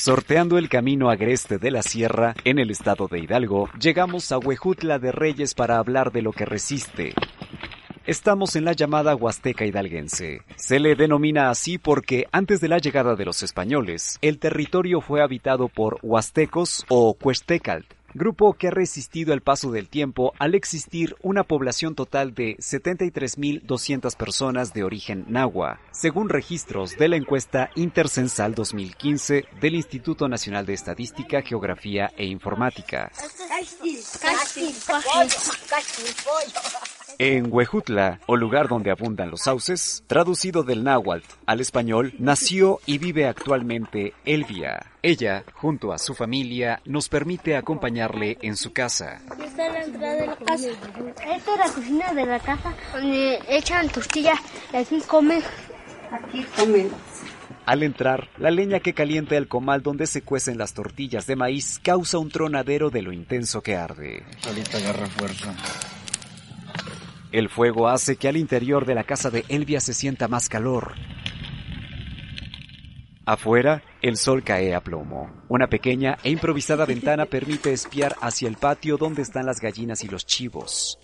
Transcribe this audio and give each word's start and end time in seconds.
Sorteando 0.00 0.58
el 0.58 0.68
camino 0.68 1.10
agreste 1.10 1.58
de 1.58 1.72
la 1.72 1.82
sierra, 1.82 2.36
en 2.44 2.60
el 2.60 2.70
estado 2.70 3.08
de 3.08 3.18
Hidalgo, 3.18 3.68
llegamos 3.80 4.30
a 4.30 4.38
Huejutla 4.38 5.00
de 5.00 5.10
Reyes 5.10 5.54
para 5.54 5.78
hablar 5.78 6.12
de 6.12 6.22
lo 6.22 6.30
que 6.30 6.44
resiste. 6.44 7.14
Estamos 8.06 8.54
en 8.54 8.64
la 8.64 8.74
llamada 8.74 9.16
Huasteca 9.16 9.66
hidalguense. 9.66 10.42
Se 10.54 10.78
le 10.78 10.94
denomina 10.94 11.50
así 11.50 11.78
porque 11.78 12.28
antes 12.30 12.60
de 12.60 12.68
la 12.68 12.78
llegada 12.78 13.16
de 13.16 13.24
los 13.24 13.42
españoles, 13.42 14.20
el 14.22 14.38
territorio 14.38 15.00
fue 15.00 15.20
habitado 15.20 15.66
por 15.66 15.98
huastecos 16.00 16.86
o 16.88 17.14
cuestecalt, 17.14 17.92
grupo 18.18 18.52
que 18.54 18.68
ha 18.68 18.70
resistido 18.70 19.32
el 19.32 19.40
paso 19.40 19.70
del 19.70 19.88
tiempo 19.88 20.32
al 20.38 20.54
existir 20.54 21.16
una 21.22 21.44
población 21.44 21.94
total 21.94 22.34
de 22.34 22.56
73.200 22.58 24.16
personas 24.16 24.74
de 24.74 24.84
origen 24.84 25.24
nahua, 25.28 25.80
según 25.90 26.28
registros 26.28 26.96
de 26.98 27.08
la 27.08 27.16
encuesta 27.16 27.70
Intercensal 27.76 28.54
2015 28.54 29.44
del 29.60 29.74
Instituto 29.74 30.28
Nacional 30.28 30.66
de 30.66 30.74
Estadística, 30.74 31.42
Geografía 31.42 32.10
e 32.16 32.26
Informática. 32.26 33.10
En 37.20 37.52
Huejutla, 37.52 38.20
o 38.26 38.36
lugar 38.36 38.68
donde 38.68 38.92
abundan 38.92 39.32
los 39.32 39.42
sauces, 39.42 40.04
traducido 40.06 40.62
del 40.62 40.84
náhuatl 40.84 41.26
al 41.46 41.60
español, 41.60 42.14
nació 42.20 42.78
y 42.86 42.98
vive 42.98 43.26
actualmente 43.26 44.14
Elvia. 44.24 44.86
Ella, 45.02 45.42
junto 45.54 45.92
a 45.92 45.98
su 45.98 46.14
familia, 46.14 46.80
nos 46.84 47.08
permite 47.08 47.56
acompañarle 47.56 48.38
en 48.40 48.56
su 48.56 48.72
casa. 48.72 49.20
Esta 49.44 49.66
es 49.66 49.72
la 49.72 49.82
entrada 49.82 50.14
de 50.14 50.26
la 50.28 50.36
casa. 50.36 50.68
Esta 50.68 51.52
es 51.54 51.58
la 51.58 51.72
cocina 51.74 52.14
de 52.14 52.24
la 52.24 52.38
casa, 52.38 52.72
donde 52.94 53.40
echan 53.48 53.88
tortillas 53.88 54.38
y 54.72 54.76
aquí 54.76 55.00
comen. 55.00 55.42
Aquí 56.12 56.46
comen. 56.56 56.88
Al 57.66 57.82
entrar, 57.82 58.28
la 58.38 58.52
leña 58.52 58.78
que 58.78 58.94
calienta 58.94 59.36
el 59.36 59.48
comal 59.48 59.82
donde 59.82 60.06
se 60.06 60.22
cuecen 60.22 60.56
las 60.56 60.72
tortillas 60.72 61.26
de 61.26 61.34
maíz 61.34 61.80
causa 61.82 62.18
un 62.18 62.30
tronadero 62.30 62.90
de 62.90 63.02
lo 63.02 63.12
intenso 63.12 63.60
que 63.60 63.74
arde. 63.74 64.24
Ahorita 64.46 64.78
agarra 64.78 65.06
fuerza. 65.08 65.52
El 67.30 67.50
fuego 67.50 67.88
hace 67.88 68.16
que 68.16 68.28
al 68.28 68.36
interior 68.36 68.86
de 68.86 68.94
la 68.94 69.04
casa 69.04 69.30
de 69.30 69.44
Elvia 69.48 69.80
se 69.80 69.92
sienta 69.92 70.28
más 70.28 70.48
calor. 70.48 70.94
Afuera, 73.26 73.82
el 74.00 74.16
sol 74.16 74.42
cae 74.42 74.74
a 74.74 74.80
plomo. 74.80 75.30
Una 75.48 75.66
pequeña 75.66 76.16
e 76.22 76.30
improvisada 76.30 76.86
ventana 76.86 77.26
permite 77.26 77.72
espiar 77.72 78.16
hacia 78.22 78.48
el 78.48 78.56
patio 78.56 78.96
donde 78.96 79.20
están 79.20 79.44
las 79.44 79.60
gallinas 79.60 80.02
y 80.02 80.08
los 80.08 80.24
chivos. 80.24 80.98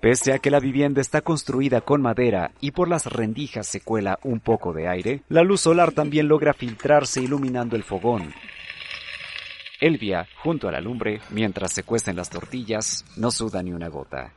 Pese 0.00 0.34
a 0.34 0.38
que 0.38 0.50
la 0.50 0.60
vivienda 0.60 1.00
está 1.00 1.22
construida 1.22 1.80
con 1.80 2.02
madera 2.02 2.52
y 2.60 2.70
por 2.70 2.88
las 2.88 3.06
rendijas 3.06 3.66
se 3.66 3.80
cuela 3.80 4.20
un 4.22 4.38
poco 4.38 4.72
de 4.72 4.86
aire, 4.86 5.22
la 5.28 5.42
luz 5.42 5.62
solar 5.62 5.92
también 5.92 6.28
logra 6.28 6.52
filtrarse 6.52 7.22
iluminando 7.22 7.74
el 7.74 7.82
fogón, 7.82 8.34
Elvia, 9.84 10.26
junto 10.42 10.66
a 10.66 10.72
la 10.72 10.80
lumbre, 10.80 11.20
mientras 11.28 11.72
se 11.72 11.82
cuecen 11.82 12.16
las 12.16 12.30
tortillas, 12.30 13.04
no 13.18 13.30
suda 13.30 13.62
ni 13.62 13.70
una 13.70 13.88
gota. 13.88 14.32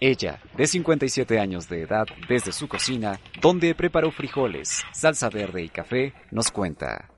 Ella, 0.00 0.40
de 0.56 0.66
57 0.66 1.38
años 1.38 1.68
de 1.68 1.82
edad, 1.82 2.06
desde 2.30 2.50
su 2.50 2.66
cocina, 2.66 3.20
donde 3.42 3.74
preparó 3.74 4.10
frijoles, 4.10 4.84
salsa 4.94 5.28
verde 5.28 5.62
y 5.62 5.68
café, 5.68 6.14
nos 6.30 6.50
cuenta 6.50 7.10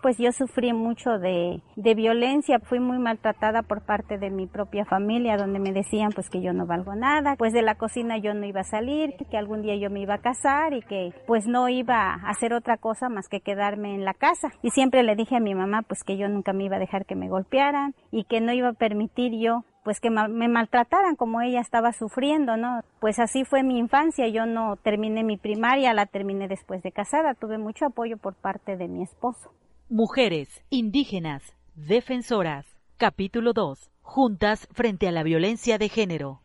pues 0.00 0.18
yo 0.18 0.32
sufrí 0.32 0.72
mucho 0.72 1.18
de, 1.18 1.62
de, 1.76 1.94
violencia, 1.94 2.58
fui 2.58 2.80
muy 2.80 2.98
maltratada 2.98 3.62
por 3.62 3.82
parte 3.82 4.18
de 4.18 4.30
mi 4.30 4.46
propia 4.46 4.84
familia, 4.84 5.36
donde 5.36 5.58
me 5.58 5.72
decían 5.72 6.10
pues 6.14 6.28
que 6.28 6.40
yo 6.40 6.52
no 6.52 6.66
valgo 6.66 6.94
nada, 6.94 7.36
pues 7.36 7.52
de 7.52 7.62
la 7.62 7.76
cocina 7.76 8.18
yo 8.18 8.34
no 8.34 8.46
iba 8.46 8.60
a 8.60 8.64
salir, 8.64 9.14
que 9.30 9.36
algún 9.36 9.62
día 9.62 9.76
yo 9.76 9.90
me 9.90 10.00
iba 10.00 10.14
a 10.14 10.22
casar 10.22 10.72
y 10.72 10.82
que 10.82 11.12
pues 11.26 11.46
no 11.46 11.68
iba 11.68 12.14
a 12.14 12.14
hacer 12.28 12.52
otra 12.52 12.76
cosa 12.76 13.08
más 13.08 13.28
que 13.28 13.40
quedarme 13.40 13.94
en 13.94 14.04
la 14.04 14.14
casa. 14.14 14.48
Y 14.62 14.70
siempre 14.70 15.02
le 15.02 15.16
dije 15.16 15.36
a 15.36 15.40
mi 15.40 15.54
mamá 15.54 15.82
pues 15.82 16.02
que 16.02 16.16
yo 16.16 16.28
nunca 16.28 16.52
me 16.52 16.64
iba 16.64 16.76
a 16.76 16.80
dejar 16.80 17.06
que 17.06 17.14
me 17.14 17.28
golpearan 17.28 17.94
y 18.10 18.24
que 18.24 18.40
no 18.40 18.52
iba 18.52 18.68
a 18.68 18.72
permitir 18.72 19.32
yo 19.38 19.64
pues 19.88 20.00
que 20.00 20.10
me 20.10 20.48
maltrataran 20.48 21.16
como 21.16 21.40
ella 21.40 21.60
estaba 21.60 21.92
sufriendo, 21.94 22.58
¿no? 22.58 22.82
Pues 23.00 23.18
así 23.18 23.46
fue 23.46 23.62
mi 23.62 23.78
infancia, 23.78 24.28
yo 24.28 24.44
no 24.44 24.76
terminé 24.76 25.24
mi 25.24 25.38
primaria, 25.38 25.94
la 25.94 26.04
terminé 26.04 26.46
después 26.46 26.82
de 26.82 26.92
casada, 26.92 27.32
tuve 27.32 27.56
mucho 27.56 27.86
apoyo 27.86 28.18
por 28.18 28.34
parte 28.34 28.76
de 28.76 28.86
mi 28.86 29.02
esposo. 29.02 29.50
Mujeres, 29.90 30.50
indígenas, 30.68 31.42
defensoras. 31.74 32.66
Capítulo 32.98 33.54
2. 33.54 33.88
Juntas 34.02 34.68
frente 34.70 35.08
a 35.08 35.12
la 35.12 35.22
violencia 35.22 35.78
de 35.78 35.88
género. 35.88 36.42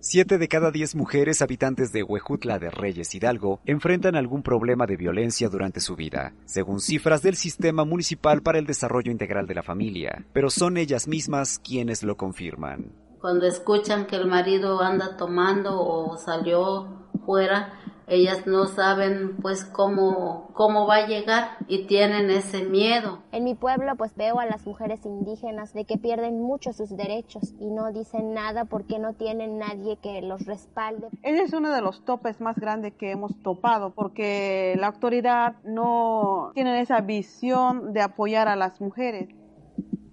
Siete 0.00 0.38
de 0.38 0.48
cada 0.48 0.72
diez 0.72 0.96
mujeres 0.96 1.40
habitantes 1.40 1.92
de 1.92 2.02
Huejutla 2.02 2.58
de 2.58 2.68
Reyes 2.70 3.14
Hidalgo 3.14 3.60
enfrentan 3.64 4.16
algún 4.16 4.42
problema 4.42 4.86
de 4.86 4.96
violencia 4.96 5.48
durante 5.48 5.78
su 5.78 5.94
vida, 5.94 6.34
según 6.46 6.80
cifras 6.80 7.22
del 7.22 7.36
Sistema 7.36 7.84
Municipal 7.84 8.42
para 8.42 8.58
el 8.58 8.66
Desarrollo 8.66 9.12
Integral 9.12 9.46
de 9.46 9.54
la 9.54 9.62
Familia, 9.62 10.26
pero 10.32 10.50
son 10.50 10.78
ellas 10.78 11.06
mismas 11.06 11.60
quienes 11.60 12.02
lo 12.02 12.16
confirman. 12.16 12.90
Cuando 13.20 13.46
escuchan 13.46 14.06
que 14.08 14.16
el 14.16 14.26
marido 14.26 14.82
anda 14.82 15.16
tomando 15.16 15.80
o 15.80 16.16
salió 16.16 17.06
fuera, 17.24 17.72
ellas 18.06 18.46
no 18.46 18.66
saben 18.66 19.36
pues 19.40 19.64
cómo, 19.64 20.50
cómo 20.54 20.86
va 20.86 20.96
a 20.96 21.06
llegar 21.06 21.56
y 21.68 21.86
tienen 21.86 22.30
ese 22.30 22.64
miedo. 22.64 23.20
En 23.32 23.44
mi 23.44 23.54
pueblo 23.54 23.96
pues 23.96 24.14
veo 24.16 24.38
a 24.38 24.46
las 24.46 24.66
mujeres 24.66 25.04
indígenas 25.04 25.72
de 25.72 25.84
que 25.84 25.96
pierden 25.96 26.40
mucho 26.40 26.72
sus 26.72 26.96
derechos 26.96 27.54
y 27.58 27.70
no 27.70 27.92
dicen 27.92 28.34
nada 28.34 28.64
porque 28.64 28.98
no 28.98 29.14
tienen 29.14 29.58
nadie 29.58 29.96
que 30.02 30.20
los 30.22 30.44
respalde. 30.46 31.08
Ese 31.22 31.42
es 31.42 31.52
uno 31.52 31.72
de 31.72 31.80
los 31.80 32.04
topes 32.04 32.40
más 32.40 32.56
grandes 32.56 32.94
que 32.94 33.10
hemos 33.10 33.36
topado 33.42 33.94
porque 33.94 34.74
la 34.78 34.88
autoridad 34.88 35.56
no 35.64 36.50
tiene 36.54 36.80
esa 36.80 37.00
visión 37.00 37.92
de 37.92 38.02
apoyar 38.02 38.48
a 38.48 38.56
las 38.56 38.80
mujeres. 38.80 39.28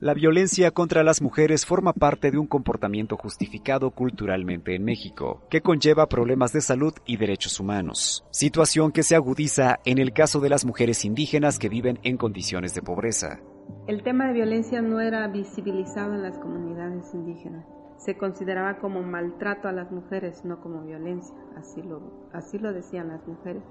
La 0.01 0.15
violencia 0.15 0.71
contra 0.71 1.03
las 1.03 1.21
mujeres 1.21 1.63
forma 1.63 1.93
parte 1.93 2.31
de 2.31 2.39
un 2.39 2.47
comportamiento 2.47 3.17
justificado 3.17 3.91
culturalmente 3.91 4.73
en 4.73 4.83
México, 4.83 5.43
que 5.47 5.61
conlleva 5.61 6.07
problemas 6.07 6.51
de 6.53 6.61
salud 6.61 6.91
y 7.05 7.17
derechos 7.17 7.59
humanos, 7.59 8.25
situación 8.31 8.91
que 8.91 9.03
se 9.03 9.15
agudiza 9.15 9.77
en 9.85 9.99
el 9.99 10.11
caso 10.11 10.39
de 10.39 10.49
las 10.49 10.65
mujeres 10.65 11.05
indígenas 11.05 11.59
que 11.59 11.69
viven 11.69 11.99
en 12.01 12.17
condiciones 12.17 12.73
de 12.73 12.81
pobreza. 12.81 13.41
El 13.85 14.01
tema 14.01 14.25
de 14.25 14.33
violencia 14.33 14.81
no 14.81 15.01
era 15.01 15.27
visibilizado 15.27 16.15
en 16.15 16.23
las 16.23 16.39
comunidades 16.39 17.13
indígenas. 17.13 17.63
Se 17.97 18.17
consideraba 18.17 18.79
como 18.79 19.03
maltrato 19.03 19.67
a 19.67 19.71
las 19.71 19.91
mujeres, 19.91 20.43
no 20.43 20.61
como 20.61 20.83
violencia. 20.83 21.35
Así 21.55 21.79
lo, 21.83 22.27
así 22.33 22.57
lo 22.57 22.73
decían 22.73 23.09
las 23.09 23.27
mujeres. 23.27 23.61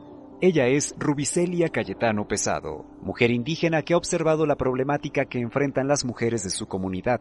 Ella 0.43 0.69
es 0.69 0.95
Rubicelia 0.99 1.69
Cayetano 1.69 2.27
Pesado, 2.27 2.87
mujer 3.03 3.31
indígena 3.31 3.83
que 3.83 3.93
ha 3.93 3.99
observado 3.99 4.47
la 4.47 4.57
problemática 4.57 5.27
que 5.27 5.39
enfrentan 5.39 5.87
las 5.87 6.07
mujeres 6.07 6.43
de 6.45 6.49
su 6.49 6.67
comunidad. 6.67 7.21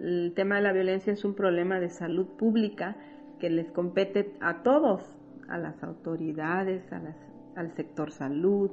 El 0.00 0.32
tema 0.34 0.56
de 0.56 0.62
la 0.62 0.72
violencia 0.72 1.12
es 1.12 1.26
un 1.26 1.34
problema 1.34 1.78
de 1.78 1.90
salud 1.90 2.26
pública 2.38 2.96
que 3.38 3.50
les 3.50 3.70
compete 3.70 4.32
a 4.40 4.62
todos, 4.62 5.02
a 5.46 5.58
las 5.58 5.82
autoridades, 5.82 6.82
al 7.54 7.76
sector 7.76 8.10
salud, 8.10 8.70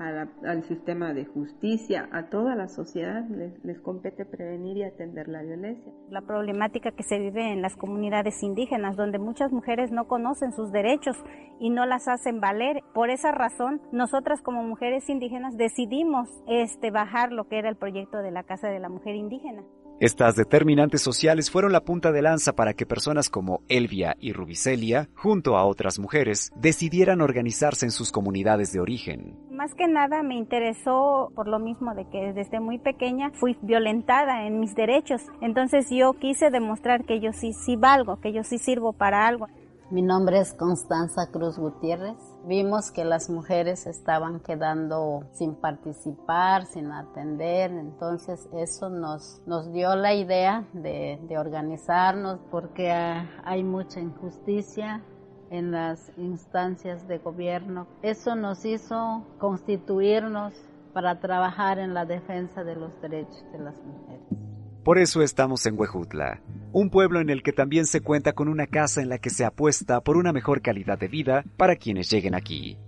al 0.00 0.62
sistema 0.64 1.12
de 1.12 1.26
justicia, 1.26 2.08
a 2.12 2.30
toda 2.30 2.54
la 2.54 2.68
sociedad 2.68 3.22
les, 3.28 3.80
compete 3.80 4.24
prevenir 4.24 4.78
y 4.78 4.82
atender 4.82 5.28
la 5.28 5.42
violencia. 5.42 5.92
La 6.08 6.22
problemática 6.22 6.92
que 6.92 7.02
se 7.02 7.18
vive 7.18 7.52
en 7.52 7.60
las 7.60 7.76
comunidades 7.76 8.42
indígenas, 8.42 8.96
donde 8.96 9.18
muchas 9.18 9.52
mujeres 9.52 9.92
no 9.92 10.08
conocen 10.08 10.52
sus 10.52 10.72
derechos 10.72 11.16
y 11.58 11.70
no 11.70 11.84
las 11.84 12.08
hacen 12.08 12.40
valer. 12.40 12.82
Por 12.94 13.10
esa 13.10 13.32
razón, 13.32 13.82
nosotras 13.92 14.40
como 14.42 14.62
mujeres 14.62 15.08
indígenas 15.08 15.56
decidimos 15.56 16.28
este, 16.46 16.90
bajar 16.90 17.32
lo 17.32 17.48
que 17.48 17.58
era 17.58 17.68
el 17.68 17.76
proyecto 17.76 18.18
de 18.18 18.30
la 18.30 18.42
Casa 18.44 18.68
de 18.68 18.80
la 18.80 18.88
Mujer 18.88 19.14
Indígena. 19.14 19.62
Estas 20.00 20.34
determinantes 20.34 21.02
sociales 21.02 21.50
fueron 21.50 21.72
la 21.72 21.82
punta 21.82 22.10
de 22.10 22.22
lanza 22.22 22.54
para 22.54 22.72
que 22.72 22.86
personas 22.86 23.28
como 23.28 23.60
Elvia 23.68 24.16
y 24.18 24.32
Rubicelia, 24.32 25.10
junto 25.14 25.58
a 25.58 25.66
otras 25.66 25.98
mujeres, 25.98 26.50
decidieran 26.56 27.20
organizarse 27.20 27.84
en 27.84 27.90
sus 27.90 28.10
comunidades 28.10 28.72
de 28.72 28.80
origen. 28.80 29.36
Más 29.50 29.74
que 29.74 29.86
nada 29.88 30.22
me 30.22 30.36
interesó 30.36 31.30
por 31.34 31.48
lo 31.48 31.58
mismo 31.58 31.94
de 31.94 32.08
que 32.08 32.32
desde 32.32 32.60
muy 32.60 32.78
pequeña 32.78 33.30
fui 33.32 33.58
violentada 33.60 34.46
en 34.46 34.58
mis 34.58 34.74
derechos. 34.74 35.20
Entonces 35.42 35.88
yo 35.90 36.14
quise 36.14 36.48
demostrar 36.48 37.04
que 37.04 37.20
yo 37.20 37.34
sí, 37.34 37.52
sí 37.52 37.76
valgo, 37.76 38.22
que 38.22 38.32
yo 38.32 38.42
sí 38.42 38.56
sirvo 38.56 38.94
para 38.94 39.26
algo. 39.26 39.48
Mi 39.90 40.00
nombre 40.00 40.38
es 40.38 40.54
Constanza 40.54 41.30
Cruz 41.30 41.58
Gutiérrez. 41.58 42.16
Vimos 42.46 42.90
que 42.90 43.04
las 43.04 43.28
mujeres 43.28 43.86
estaban 43.86 44.40
quedando 44.40 45.24
sin 45.32 45.54
participar, 45.54 46.64
sin 46.66 46.90
atender, 46.90 47.70
entonces 47.70 48.48
eso 48.54 48.88
nos, 48.88 49.42
nos 49.46 49.72
dio 49.72 49.94
la 49.94 50.14
idea 50.14 50.64
de, 50.72 51.20
de 51.28 51.38
organizarnos 51.38 52.40
porque 52.50 52.90
hay 52.90 53.62
mucha 53.62 54.00
injusticia 54.00 55.02
en 55.50 55.70
las 55.72 56.12
instancias 56.16 57.06
de 57.06 57.18
gobierno. 57.18 57.86
Eso 58.02 58.34
nos 58.34 58.64
hizo 58.64 59.24
constituirnos 59.38 60.54
para 60.92 61.20
trabajar 61.20 61.78
en 61.78 61.94
la 61.94 62.04
defensa 62.04 62.64
de 62.64 62.76
los 62.76 63.00
derechos 63.02 63.44
de 63.52 63.58
las 63.58 63.76
mujeres. 63.84 64.49
Por 64.84 64.98
eso 64.98 65.20
estamos 65.22 65.66
en 65.66 65.78
Huejutla, 65.78 66.40
un 66.72 66.88
pueblo 66.88 67.20
en 67.20 67.28
el 67.28 67.42
que 67.42 67.52
también 67.52 67.84
se 67.84 68.00
cuenta 68.00 68.32
con 68.32 68.48
una 68.48 68.66
casa 68.66 69.02
en 69.02 69.10
la 69.10 69.18
que 69.18 69.28
se 69.28 69.44
apuesta 69.44 70.00
por 70.00 70.16
una 70.16 70.32
mejor 70.32 70.62
calidad 70.62 70.98
de 70.98 71.08
vida 71.08 71.44
para 71.58 71.76
quienes 71.76 72.10
lleguen 72.10 72.34
aquí. 72.34 72.78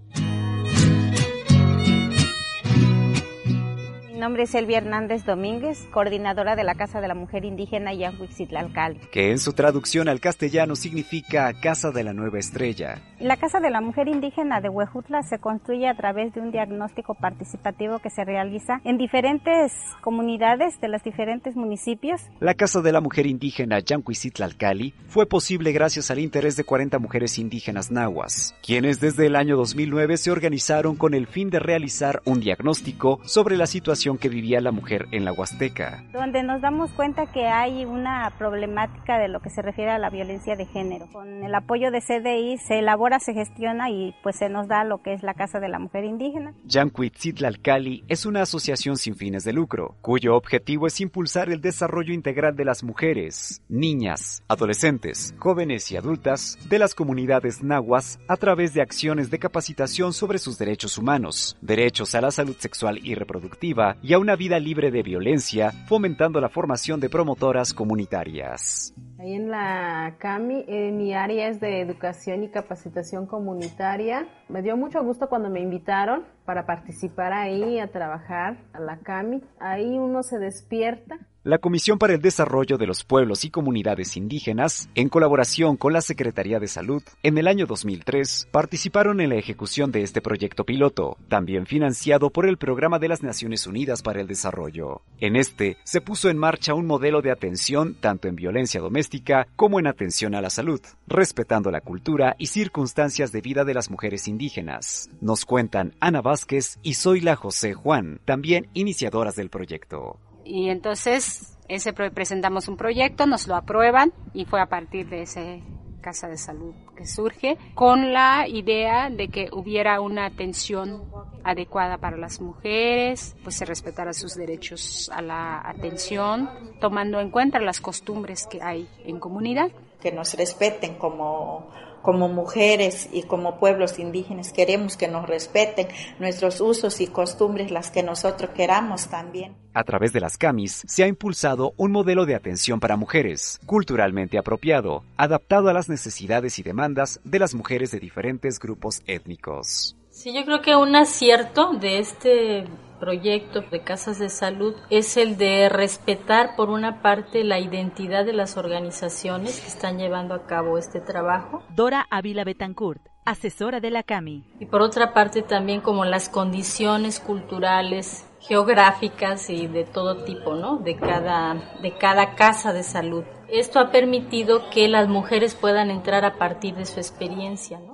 Nombre 4.22 4.44
es 4.44 4.54
Elvia 4.54 4.78
Hernández 4.78 5.24
Domínguez, 5.24 5.88
coordinadora 5.90 6.54
de 6.54 6.62
la 6.62 6.76
Casa 6.76 7.00
de 7.00 7.08
la 7.08 7.14
Mujer 7.16 7.44
Indígena 7.44 7.92
Yanhuixitlalcalli. 7.92 9.00
Que 9.10 9.32
en 9.32 9.40
su 9.40 9.52
traducción 9.52 10.08
al 10.08 10.20
castellano 10.20 10.76
significa 10.76 11.52
Casa 11.60 11.90
de 11.90 12.04
la 12.04 12.12
Nueva 12.12 12.38
Estrella. 12.38 13.02
La 13.18 13.36
Casa 13.36 13.58
de 13.58 13.70
la 13.70 13.80
Mujer 13.80 14.06
Indígena 14.06 14.60
de 14.60 14.68
Huejutla 14.68 15.24
se 15.24 15.40
construye 15.40 15.88
a 15.88 15.96
través 15.96 16.32
de 16.34 16.40
un 16.40 16.52
diagnóstico 16.52 17.14
participativo 17.14 17.98
que 17.98 18.10
se 18.10 18.24
realiza 18.24 18.80
en 18.84 18.96
diferentes 18.96 19.72
comunidades 20.02 20.80
de 20.80 20.86
los 20.86 21.02
diferentes 21.02 21.56
municipios. 21.56 22.20
La 22.38 22.54
Casa 22.54 22.80
de 22.80 22.92
la 22.92 23.00
Mujer 23.00 23.26
Indígena 23.26 23.80
Yanhuixitlalcalli 23.80 24.94
fue 25.08 25.26
posible 25.26 25.72
gracias 25.72 26.12
al 26.12 26.20
interés 26.20 26.54
de 26.54 26.62
40 26.62 27.00
mujeres 27.00 27.40
indígenas 27.40 27.90
nahuas, 27.90 28.54
quienes 28.64 29.00
desde 29.00 29.26
el 29.26 29.34
año 29.34 29.56
2009 29.56 30.16
se 30.16 30.30
organizaron 30.30 30.94
con 30.94 31.12
el 31.14 31.26
fin 31.26 31.50
de 31.50 31.58
realizar 31.58 32.22
un 32.24 32.38
diagnóstico 32.38 33.18
sobre 33.24 33.56
la 33.56 33.66
situación 33.66 34.11
que 34.18 34.28
vivía 34.28 34.60
la 34.60 34.72
mujer 34.72 35.06
en 35.10 35.24
la 35.24 35.32
Huasteca. 35.32 36.04
Donde 36.12 36.42
nos 36.42 36.60
damos 36.60 36.90
cuenta 36.92 37.26
que 37.26 37.46
hay 37.46 37.84
una 37.84 38.32
problemática 38.38 39.18
de 39.18 39.28
lo 39.28 39.40
que 39.40 39.50
se 39.50 39.62
refiere 39.62 39.90
a 39.90 39.98
la 39.98 40.10
violencia 40.10 40.56
de 40.56 40.66
género. 40.66 41.08
Con 41.12 41.42
el 41.42 41.54
apoyo 41.54 41.90
de 41.90 42.00
CDI 42.00 42.58
se 42.58 42.78
elabora, 42.78 43.18
se 43.18 43.34
gestiona 43.34 43.90
y 43.90 44.14
pues 44.22 44.36
se 44.36 44.48
nos 44.48 44.68
da 44.68 44.84
lo 44.84 45.02
que 45.02 45.14
es 45.14 45.22
la 45.22 45.34
Casa 45.34 45.60
de 45.60 45.68
la 45.68 45.78
Mujer 45.78 46.04
Indígena. 46.04 46.54
Yancuitzitlal 46.64 47.60
es 48.08 48.26
una 48.26 48.42
asociación 48.42 48.96
sin 48.96 49.14
fines 49.14 49.44
de 49.44 49.52
lucro, 49.52 49.96
cuyo 50.00 50.36
objetivo 50.36 50.86
es 50.86 51.00
impulsar 51.00 51.50
el 51.50 51.60
desarrollo 51.60 52.12
integral 52.12 52.56
de 52.56 52.64
las 52.64 52.82
mujeres, 52.82 53.62
niñas, 53.68 54.42
adolescentes, 54.48 55.34
jóvenes 55.38 55.90
y 55.90 55.96
adultas 55.96 56.58
de 56.68 56.78
las 56.78 56.94
comunidades 56.94 57.62
nahuas 57.62 58.18
a 58.28 58.36
través 58.36 58.74
de 58.74 58.82
acciones 58.82 59.30
de 59.30 59.38
capacitación 59.38 60.12
sobre 60.12 60.38
sus 60.38 60.58
derechos 60.58 60.98
humanos, 60.98 61.56
derechos 61.60 62.14
a 62.14 62.20
la 62.20 62.30
salud 62.30 62.56
sexual 62.58 62.98
y 63.02 63.14
reproductiva 63.14 63.96
y 64.02 64.12
a 64.14 64.18
una 64.18 64.36
vida 64.36 64.58
libre 64.58 64.90
de 64.90 65.02
violencia, 65.02 65.70
fomentando 65.86 66.40
la 66.40 66.48
formación 66.48 66.98
de 67.00 67.08
promotoras 67.08 67.72
comunitarias. 67.72 68.92
Ahí 69.18 69.34
en 69.34 69.50
la 69.50 70.16
CAMI, 70.18 70.64
eh, 70.66 70.90
mi 70.90 71.14
área 71.14 71.48
es 71.48 71.60
de 71.60 71.80
educación 71.80 72.42
y 72.42 72.48
capacitación 72.48 73.26
comunitaria. 73.26 74.26
Me 74.48 74.62
dio 74.62 74.76
mucho 74.76 75.02
gusto 75.04 75.28
cuando 75.28 75.48
me 75.48 75.60
invitaron 75.60 76.24
para 76.44 76.66
participar 76.66 77.32
ahí, 77.32 77.78
a 77.78 77.86
trabajar 77.92 78.58
a 78.72 78.80
la 78.80 78.98
CAMI. 78.98 79.40
Ahí 79.60 79.96
uno 79.98 80.24
se 80.24 80.38
despierta 80.38 81.20
la 81.44 81.58
Comisión 81.58 81.98
para 81.98 82.14
el 82.14 82.22
Desarrollo 82.22 82.78
de 82.78 82.86
los 82.86 83.02
Pueblos 83.02 83.44
y 83.44 83.50
Comunidades 83.50 84.16
Indígenas, 84.16 84.88
en 84.94 85.08
colaboración 85.08 85.76
con 85.76 85.92
la 85.92 86.00
Secretaría 86.00 86.60
de 86.60 86.68
Salud, 86.68 87.02
en 87.24 87.36
el 87.36 87.48
año 87.48 87.66
2003 87.66 88.46
participaron 88.52 89.20
en 89.20 89.30
la 89.30 89.34
ejecución 89.34 89.90
de 89.90 90.02
este 90.02 90.20
proyecto 90.20 90.64
piloto, 90.64 91.16
también 91.28 91.66
financiado 91.66 92.30
por 92.30 92.46
el 92.46 92.58
Programa 92.58 93.00
de 93.00 93.08
las 93.08 93.24
Naciones 93.24 93.66
Unidas 93.66 94.02
para 94.02 94.20
el 94.20 94.28
Desarrollo. 94.28 95.02
En 95.18 95.34
este 95.34 95.78
se 95.82 96.00
puso 96.00 96.30
en 96.30 96.38
marcha 96.38 96.74
un 96.74 96.86
modelo 96.86 97.22
de 97.22 97.32
atención 97.32 97.94
tanto 97.94 98.28
en 98.28 98.36
violencia 98.36 98.80
doméstica 98.80 99.48
como 99.56 99.80
en 99.80 99.88
atención 99.88 100.36
a 100.36 100.40
la 100.40 100.50
salud, 100.50 100.80
respetando 101.08 101.72
la 101.72 101.80
cultura 101.80 102.36
y 102.38 102.46
circunstancias 102.46 103.32
de 103.32 103.40
vida 103.40 103.64
de 103.64 103.74
las 103.74 103.90
mujeres 103.90 104.28
indígenas. 104.28 105.10
Nos 105.20 105.44
cuentan 105.44 105.94
Ana 105.98 106.20
Vázquez 106.20 106.78
y 106.84 106.94
Zoila 106.94 107.34
José 107.34 107.74
Juan, 107.74 108.20
también 108.24 108.68
iniciadoras 108.74 109.34
del 109.34 109.50
proyecto. 109.50 110.20
Y 110.44 110.70
entonces 110.70 111.58
ese 111.68 111.92
presentamos 111.92 112.68
un 112.68 112.76
proyecto, 112.76 113.26
nos 113.26 113.46
lo 113.46 113.56
aprueban 113.56 114.12
y 114.34 114.44
fue 114.44 114.60
a 114.60 114.66
partir 114.66 115.08
de 115.08 115.22
ese 115.22 115.62
casa 116.02 116.28
de 116.28 116.36
salud 116.36 116.74
que 116.96 117.06
surge 117.06 117.56
con 117.74 118.12
la 118.12 118.46
idea 118.48 119.08
de 119.08 119.28
que 119.28 119.48
hubiera 119.52 120.00
una 120.00 120.26
atención 120.26 121.04
adecuada 121.44 121.96
para 121.96 122.16
las 122.16 122.40
mujeres, 122.40 123.34
pues 123.42 123.56
se 123.56 123.64
respetara 123.64 124.12
sus 124.12 124.34
derechos 124.34 125.10
a 125.14 125.22
la 125.22 125.62
atención, 125.66 126.50
tomando 126.80 127.20
en 127.20 127.30
cuenta 127.30 127.58
las 127.60 127.80
costumbres 127.80 128.46
que 128.46 128.60
hay 128.60 128.88
en 129.04 129.18
comunidad. 129.18 129.70
Que 130.00 130.12
nos 130.12 130.34
respeten 130.34 130.96
como 130.96 131.70
como 132.02 132.28
mujeres 132.28 133.08
y 133.12 133.22
como 133.22 133.58
pueblos 133.58 133.98
indígenas 133.98 134.52
queremos 134.52 134.96
que 134.96 135.08
nos 135.08 135.26
respeten 135.26 135.88
nuestros 136.18 136.60
usos 136.60 137.00
y 137.00 137.06
costumbres, 137.06 137.70
las 137.70 137.90
que 137.90 138.02
nosotros 138.02 138.50
queramos 138.50 139.08
también. 139.08 139.54
A 139.74 139.84
través 139.84 140.12
de 140.12 140.20
las 140.20 140.36
CAMIS 140.36 140.82
se 140.86 141.04
ha 141.04 141.06
impulsado 141.06 141.72
un 141.76 141.92
modelo 141.92 142.26
de 142.26 142.34
atención 142.34 142.80
para 142.80 142.96
mujeres, 142.96 143.58
culturalmente 143.64 144.36
apropiado, 144.36 145.04
adaptado 145.16 145.68
a 145.68 145.72
las 145.72 145.88
necesidades 145.88 146.58
y 146.58 146.62
demandas 146.62 147.20
de 147.24 147.38
las 147.38 147.54
mujeres 147.54 147.90
de 147.90 148.00
diferentes 148.00 148.58
grupos 148.58 149.02
étnicos. 149.06 149.96
Sí, 150.12 150.34
yo 150.34 150.44
creo 150.44 150.60
que 150.60 150.76
un 150.76 150.94
acierto 150.94 151.72
de 151.72 151.98
este 151.98 152.68
proyecto 153.00 153.62
de 153.62 153.80
casas 153.80 154.18
de 154.18 154.28
salud 154.28 154.74
es 154.90 155.16
el 155.16 155.38
de 155.38 155.70
respetar 155.70 156.54
por 156.54 156.68
una 156.68 157.00
parte 157.00 157.44
la 157.44 157.58
identidad 157.58 158.26
de 158.26 158.34
las 158.34 158.58
organizaciones 158.58 159.58
que 159.58 159.68
están 159.68 159.98
llevando 159.98 160.34
a 160.34 160.46
cabo 160.46 160.76
este 160.76 161.00
trabajo. 161.00 161.62
Dora 161.74 162.06
Ávila 162.10 162.44
Betancourt 162.44 163.00
asesora 163.24 163.80
de 163.80 163.90
la 163.90 164.02
CAMI. 164.02 164.44
Y 164.60 164.66
por 164.66 164.82
otra 164.82 165.14
parte 165.14 165.42
también 165.42 165.80
como 165.80 166.04
las 166.04 166.28
condiciones 166.28 167.18
culturales, 167.18 168.26
geográficas 168.40 169.48
y 169.48 169.66
de 169.66 169.84
todo 169.84 170.24
tipo, 170.24 170.54
¿no? 170.54 170.76
De 170.76 170.96
cada, 170.96 171.54
de 171.80 171.96
cada 171.96 172.34
casa 172.34 172.72
de 172.72 172.82
salud. 172.82 173.24
Esto 173.48 173.78
ha 173.78 173.90
permitido 173.90 174.68
que 174.70 174.88
las 174.88 175.08
mujeres 175.08 175.54
puedan 175.54 175.90
entrar 175.90 176.24
a 176.24 176.36
partir 176.36 176.74
de 176.74 176.84
su 176.84 176.98
experiencia, 177.00 177.78
¿no? 177.78 177.92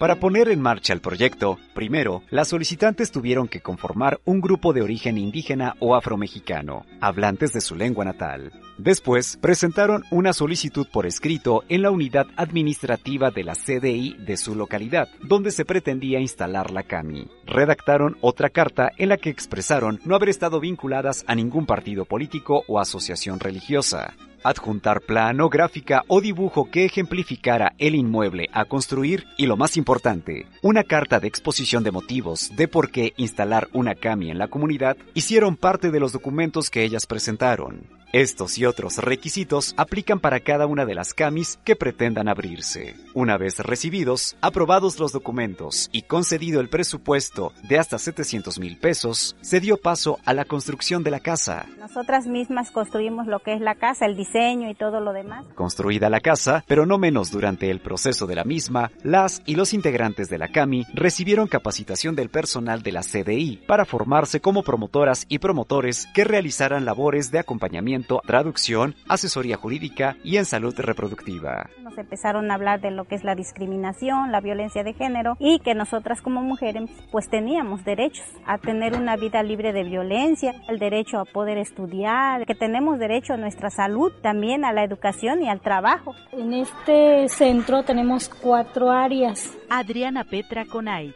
Para 0.00 0.18
poner 0.18 0.48
en 0.48 0.62
marcha 0.62 0.94
el 0.94 1.02
proyecto, 1.02 1.58
primero, 1.74 2.22
las 2.30 2.48
solicitantes 2.48 3.12
tuvieron 3.12 3.48
que 3.48 3.60
conformar 3.60 4.18
un 4.24 4.40
grupo 4.40 4.72
de 4.72 4.80
origen 4.80 5.18
indígena 5.18 5.76
o 5.78 5.94
afromexicano, 5.94 6.86
hablantes 7.02 7.52
de 7.52 7.60
su 7.60 7.76
lengua 7.76 8.06
natal. 8.06 8.50
Después, 8.78 9.36
presentaron 9.42 10.04
una 10.10 10.32
solicitud 10.32 10.86
por 10.90 11.04
escrito 11.04 11.64
en 11.68 11.82
la 11.82 11.90
unidad 11.90 12.28
administrativa 12.36 13.30
de 13.30 13.44
la 13.44 13.54
CDI 13.54 14.16
de 14.18 14.38
su 14.38 14.54
localidad, 14.54 15.10
donde 15.22 15.50
se 15.50 15.66
pretendía 15.66 16.18
instalar 16.18 16.70
la 16.70 16.82
CAMI. 16.82 17.28
Redactaron 17.44 18.16
otra 18.22 18.48
carta 18.48 18.90
en 18.96 19.10
la 19.10 19.18
que 19.18 19.28
expresaron 19.28 20.00
no 20.06 20.14
haber 20.14 20.30
estado 20.30 20.60
vinculadas 20.60 21.24
a 21.26 21.34
ningún 21.34 21.66
partido 21.66 22.06
político 22.06 22.64
o 22.68 22.80
asociación 22.80 23.38
religiosa 23.38 24.14
adjuntar 24.42 25.00
plano, 25.02 25.48
gráfica 25.48 26.02
o 26.08 26.20
dibujo 26.20 26.70
que 26.70 26.84
ejemplificara 26.84 27.74
el 27.78 27.94
inmueble 27.94 28.48
a 28.52 28.64
construir 28.64 29.26
y 29.36 29.46
lo 29.46 29.56
más 29.56 29.76
importante, 29.76 30.46
una 30.62 30.84
carta 30.84 31.20
de 31.20 31.28
exposición 31.28 31.84
de 31.84 31.90
motivos 31.90 32.50
de 32.56 32.68
por 32.68 32.90
qué 32.90 33.12
instalar 33.16 33.68
una 33.72 33.94
CAMI 33.94 34.30
en 34.30 34.38
la 34.38 34.48
comunidad 34.48 34.96
hicieron 35.14 35.56
parte 35.56 35.90
de 35.90 36.00
los 36.00 36.12
documentos 36.12 36.70
que 36.70 36.84
ellas 36.84 37.06
presentaron. 37.06 37.99
Estos 38.12 38.58
y 38.58 38.66
otros 38.66 38.98
requisitos 38.98 39.72
aplican 39.76 40.18
para 40.18 40.40
cada 40.40 40.66
una 40.66 40.84
de 40.84 40.96
las 40.96 41.14
camis 41.14 41.60
que 41.62 41.76
pretendan 41.76 42.26
abrirse. 42.26 42.96
Una 43.14 43.38
vez 43.38 43.60
recibidos, 43.60 44.36
aprobados 44.40 44.98
los 44.98 45.12
documentos 45.12 45.88
y 45.92 46.02
concedido 46.02 46.60
el 46.60 46.68
presupuesto 46.68 47.52
de 47.68 47.78
hasta 47.78 47.98
700 47.98 48.58
mil 48.58 48.78
pesos, 48.78 49.36
se 49.42 49.60
dio 49.60 49.76
paso 49.76 50.18
a 50.24 50.34
la 50.34 50.44
construcción 50.44 51.04
de 51.04 51.12
la 51.12 51.20
casa. 51.20 51.66
Nosotras 51.78 52.26
mismas 52.26 52.72
construimos 52.72 53.28
lo 53.28 53.38
que 53.38 53.54
es 53.54 53.60
la 53.60 53.76
casa, 53.76 54.06
el 54.06 54.16
diseño 54.16 54.68
y 54.68 54.74
todo 54.74 54.98
lo 54.98 55.12
demás. 55.12 55.46
Construida 55.54 56.10
la 56.10 56.18
casa, 56.18 56.64
pero 56.66 56.86
no 56.86 56.98
menos 56.98 57.30
durante 57.30 57.70
el 57.70 57.78
proceso 57.78 58.26
de 58.26 58.34
la 58.34 58.42
misma, 58.42 58.90
las 59.04 59.40
y 59.46 59.54
los 59.54 59.72
integrantes 59.72 60.28
de 60.28 60.38
la 60.38 60.48
CAMI 60.48 60.84
recibieron 60.94 61.46
capacitación 61.46 62.16
del 62.16 62.28
personal 62.28 62.82
de 62.82 62.90
la 62.90 63.02
CDI 63.02 63.62
para 63.68 63.84
formarse 63.84 64.40
como 64.40 64.64
promotoras 64.64 65.26
y 65.28 65.38
promotores 65.38 66.08
que 66.12 66.24
realizaran 66.24 66.84
labores 66.84 67.30
de 67.30 67.38
acompañamiento, 67.38 67.99
traducción, 68.04 68.94
asesoría 69.08 69.56
jurídica 69.56 70.16
y 70.22 70.36
en 70.36 70.44
salud 70.44 70.74
reproductiva. 70.76 71.68
Nos 71.82 71.96
empezaron 71.98 72.50
a 72.50 72.54
hablar 72.54 72.80
de 72.80 72.90
lo 72.90 73.04
que 73.04 73.14
es 73.14 73.24
la 73.24 73.34
discriminación, 73.34 74.32
la 74.32 74.40
violencia 74.40 74.82
de 74.82 74.94
género 74.94 75.36
y 75.38 75.58
que 75.60 75.74
nosotras 75.74 76.20
como 76.22 76.42
mujeres 76.42 76.90
pues 77.10 77.28
teníamos 77.28 77.84
derechos 77.84 78.26
a 78.46 78.58
tener 78.58 78.94
una 78.94 79.16
vida 79.16 79.42
libre 79.42 79.72
de 79.72 79.84
violencia, 79.84 80.54
el 80.68 80.78
derecho 80.78 81.18
a 81.18 81.24
poder 81.24 81.58
estudiar, 81.58 82.46
que 82.46 82.54
tenemos 82.54 82.98
derecho 82.98 83.34
a 83.34 83.36
nuestra 83.36 83.70
salud, 83.70 84.12
también 84.22 84.64
a 84.64 84.72
la 84.72 84.84
educación 84.84 85.42
y 85.42 85.48
al 85.48 85.60
trabajo. 85.60 86.14
En 86.32 86.52
este 86.52 87.28
centro 87.28 87.82
tenemos 87.82 88.28
cuatro 88.28 88.90
áreas. 88.90 89.56
Adriana 89.68 90.24
Petra 90.24 90.64
Conay 90.64 91.14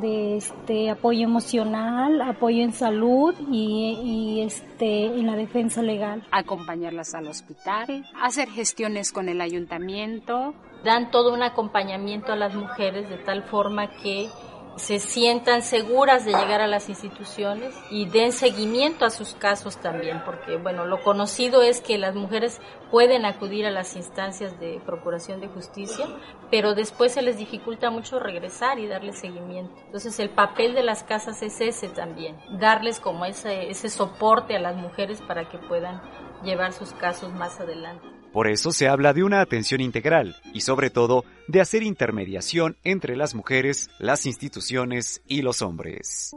de 0.00 0.36
este 0.36 0.90
apoyo 0.90 1.24
emocional, 1.24 2.20
apoyo 2.22 2.62
en 2.62 2.72
salud 2.72 3.34
y, 3.50 3.98
y, 4.02 4.40
este 4.42 5.06
en 5.06 5.26
la 5.26 5.36
defensa 5.36 5.82
legal. 5.82 6.26
Acompañarlas 6.30 7.14
al 7.14 7.26
hospital, 7.26 8.06
hacer 8.20 8.48
gestiones 8.48 9.12
con 9.12 9.28
el 9.28 9.40
ayuntamiento. 9.40 10.54
Dan 10.84 11.10
todo 11.10 11.32
un 11.32 11.42
acompañamiento 11.42 12.32
a 12.32 12.36
las 12.36 12.54
mujeres 12.54 13.08
de 13.08 13.18
tal 13.18 13.44
forma 13.44 13.90
que 14.02 14.28
se 14.76 14.98
sientan 14.98 15.62
seguras 15.62 16.24
de 16.24 16.32
llegar 16.32 16.60
a 16.60 16.66
las 16.66 16.88
instituciones 16.88 17.74
y 17.90 18.06
den 18.06 18.32
seguimiento 18.32 19.04
a 19.04 19.10
sus 19.10 19.34
casos 19.34 19.76
también, 19.76 20.22
porque 20.24 20.56
bueno, 20.56 20.86
lo 20.86 21.02
conocido 21.02 21.62
es 21.62 21.80
que 21.80 21.98
las 21.98 22.14
mujeres 22.14 22.60
pueden 22.90 23.24
acudir 23.24 23.66
a 23.66 23.70
las 23.70 23.96
instancias 23.96 24.58
de 24.58 24.80
procuración 24.84 25.40
de 25.40 25.48
justicia, 25.48 26.06
pero 26.50 26.74
después 26.74 27.12
se 27.12 27.22
les 27.22 27.38
dificulta 27.38 27.90
mucho 27.90 28.18
regresar 28.18 28.78
y 28.78 28.86
darle 28.86 29.12
seguimiento. 29.12 29.74
Entonces 29.86 30.18
el 30.18 30.30
papel 30.30 30.74
de 30.74 30.82
las 30.82 31.02
casas 31.02 31.42
es 31.42 31.60
ese 31.60 31.88
también, 31.88 32.38
darles 32.58 33.00
como 33.00 33.24
ese, 33.24 33.70
ese 33.70 33.88
soporte 33.88 34.56
a 34.56 34.60
las 34.60 34.76
mujeres 34.76 35.20
para 35.22 35.48
que 35.48 35.58
puedan 35.58 36.00
llevar 36.42 36.72
sus 36.72 36.92
casos 36.92 37.32
más 37.32 37.60
adelante. 37.60 38.21
Por 38.32 38.48
eso 38.48 38.70
se 38.70 38.88
habla 38.88 39.12
de 39.12 39.24
una 39.24 39.42
atención 39.42 39.82
integral 39.82 40.34
y 40.54 40.62
sobre 40.62 40.88
todo 40.88 41.24
de 41.48 41.60
hacer 41.60 41.82
intermediación 41.82 42.76
entre 42.82 43.14
las 43.14 43.34
mujeres, 43.34 43.90
las 43.98 44.24
instituciones 44.24 45.22
y 45.26 45.42
los 45.42 45.60
hombres. 45.60 46.34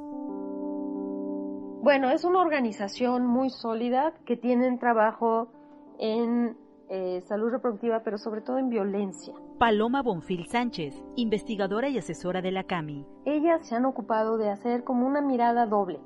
Bueno, 1.81 2.09
es 2.09 2.25
una 2.25 2.41
organización 2.41 3.25
muy 3.25 3.49
sólida 3.49 4.13
que 4.25 4.35
tienen 4.35 4.77
trabajo 4.77 5.53
en 5.97 6.57
eh, 6.89 7.21
salud 7.27 7.49
reproductiva, 7.51 8.01
pero 8.03 8.17
sobre 8.17 8.41
todo 8.41 8.57
en 8.57 8.69
violencia. 8.69 9.33
Paloma 9.57 10.01
Bonfil 10.01 10.47
Sánchez, 10.47 10.93
investigadora 11.15 11.87
y 11.87 11.97
asesora 11.97 12.41
de 12.41 12.51
la 12.51 12.63
CAMI. 12.63 13.05
Ellas 13.25 13.67
se 13.67 13.75
han 13.75 13.85
ocupado 13.85 14.37
de 14.37 14.49
hacer 14.49 14.83
como 14.83 15.07
una 15.07 15.21
mirada 15.21 15.65
doble. 15.65 15.99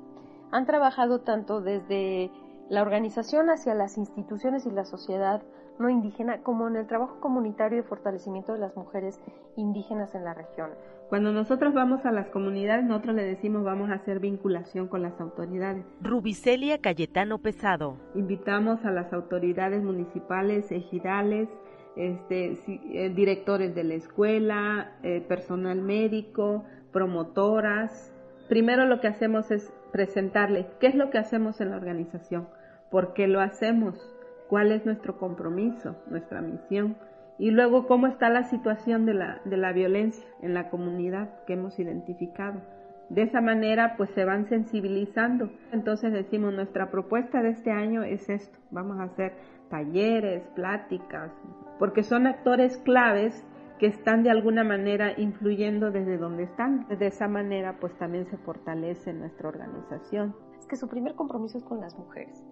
Han 0.52 0.66
trabajado 0.66 1.22
tanto 1.22 1.60
desde 1.60 2.30
la 2.68 2.82
organización 2.82 3.50
hacia 3.50 3.74
las 3.74 3.98
instituciones 3.98 4.64
y 4.66 4.70
la 4.70 4.84
sociedad 4.84 5.42
no 5.80 5.88
indígena, 5.88 6.42
como 6.42 6.68
en 6.68 6.76
el 6.76 6.86
trabajo 6.86 7.18
comunitario 7.20 7.78
de 7.78 7.88
fortalecimiento 7.88 8.52
de 8.52 8.60
las 8.60 8.76
mujeres 8.76 9.18
indígenas 9.56 10.14
en 10.14 10.24
la 10.24 10.34
región. 10.34 10.70
Cuando 11.08 11.32
nosotros 11.32 11.74
vamos 11.74 12.04
a 12.04 12.12
las 12.12 12.28
comunidades, 12.28 12.84
nosotros 12.84 13.16
le 13.16 13.24
decimos 13.24 13.64
vamos 13.64 13.90
a 13.90 13.94
hacer 13.94 14.20
vinculación 14.20 14.86
con 14.86 15.02
las 15.02 15.18
autoridades. 15.20 15.84
Rubicelia 16.02 16.78
Cayetano 16.78 17.38
Pesado. 17.38 17.96
Invitamos 18.14 18.84
a 18.84 18.92
las 18.92 19.12
autoridades 19.12 19.82
municipales, 19.82 20.70
ejidales, 20.70 21.48
este, 21.96 22.56
eh, 22.92 23.10
directores 23.10 23.74
de 23.74 23.84
la 23.84 23.94
escuela, 23.94 24.92
eh, 25.02 25.20
personal 25.20 25.80
médico, 25.80 26.64
promotoras. 26.92 28.14
Primero 28.48 28.84
lo 28.84 29.00
que 29.00 29.08
hacemos 29.08 29.50
es 29.50 29.72
presentarle 29.92 30.68
qué 30.78 30.88
es 30.88 30.94
lo 30.94 31.10
que 31.10 31.18
hacemos 31.18 31.60
en 31.60 31.70
la 31.70 31.76
organización, 31.76 32.48
por 32.90 33.14
qué 33.14 33.26
lo 33.26 33.40
hacemos, 33.40 34.14
cuál 34.50 34.72
es 34.72 34.84
nuestro 34.84 35.16
compromiso, 35.16 35.96
nuestra 36.08 36.42
misión 36.42 36.96
y 37.38 37.52
luego 37.52 37.86
cómo 37.86 38.08
está 38.08 38.28
la 38.28 38.42
situación 38.42 39.06
de 39.06 39.14
la, 39.14 39.40
de 39.44 39.56
la 39.56 39.72
violencia 39.72 40.26
en 40.42 40.52
la 40.52 40.68
comunidad 40.68 41.44
que 41.46 41.54
hemos 41.54 41.78
identificado. 41.78 42.60
De 43.08 43.22
esa 43.22 43.40
manera 43.40 43.94
pues 43.96 44.10
se 44.10 44.24
van 44.24 44.48
sensibilizando. 44.48 45.50
Entonces 45.72 46.12
decimos 46.12 46.52
nuestra 46.52 46.90
propuesta 46.90 47.42
de 47.42 47.50
este 47.50 47.70
año 47.70 48.02
es 48.02 48.28
esto, 48.28 48.58
vamos 48.72 48.98
a 48.98 49.04
hacer 49.04 49.34
talleres, 49.70 50.42
pláticas, 50.56 51.30
porque 51.78 52.02
son 52.02 52.26
actores 52.26 52.76
claves 52.78 53.46
que 53.78 53.86
están 53.86 54.24
de 54.24 54.30
alguna 54.30 54.64
manera 54.64 55.12
influyendo 55.16 55.92
desde 55.92 56.18
donde 56.18 56.42
están. 56.42 56.86
De 56.88 57.06
esa 57.06 57.28
manera 57.28 57.78
pues 57.80 57.96
también 57.98 58.26
se 58.26 58.36
fortalece 58.36 59.12
nuestra 59.12 59.48
organización. 59.48 60.34
Es 60.58 60.66
que 60.66 60.76
su 60.76 60.88
primer 60.88 61.14
compromiso 61.14 61.56
es 61.56 61.64
con 61.64 61.80
las 61.80 61.96
mujeres. 61.96 62.44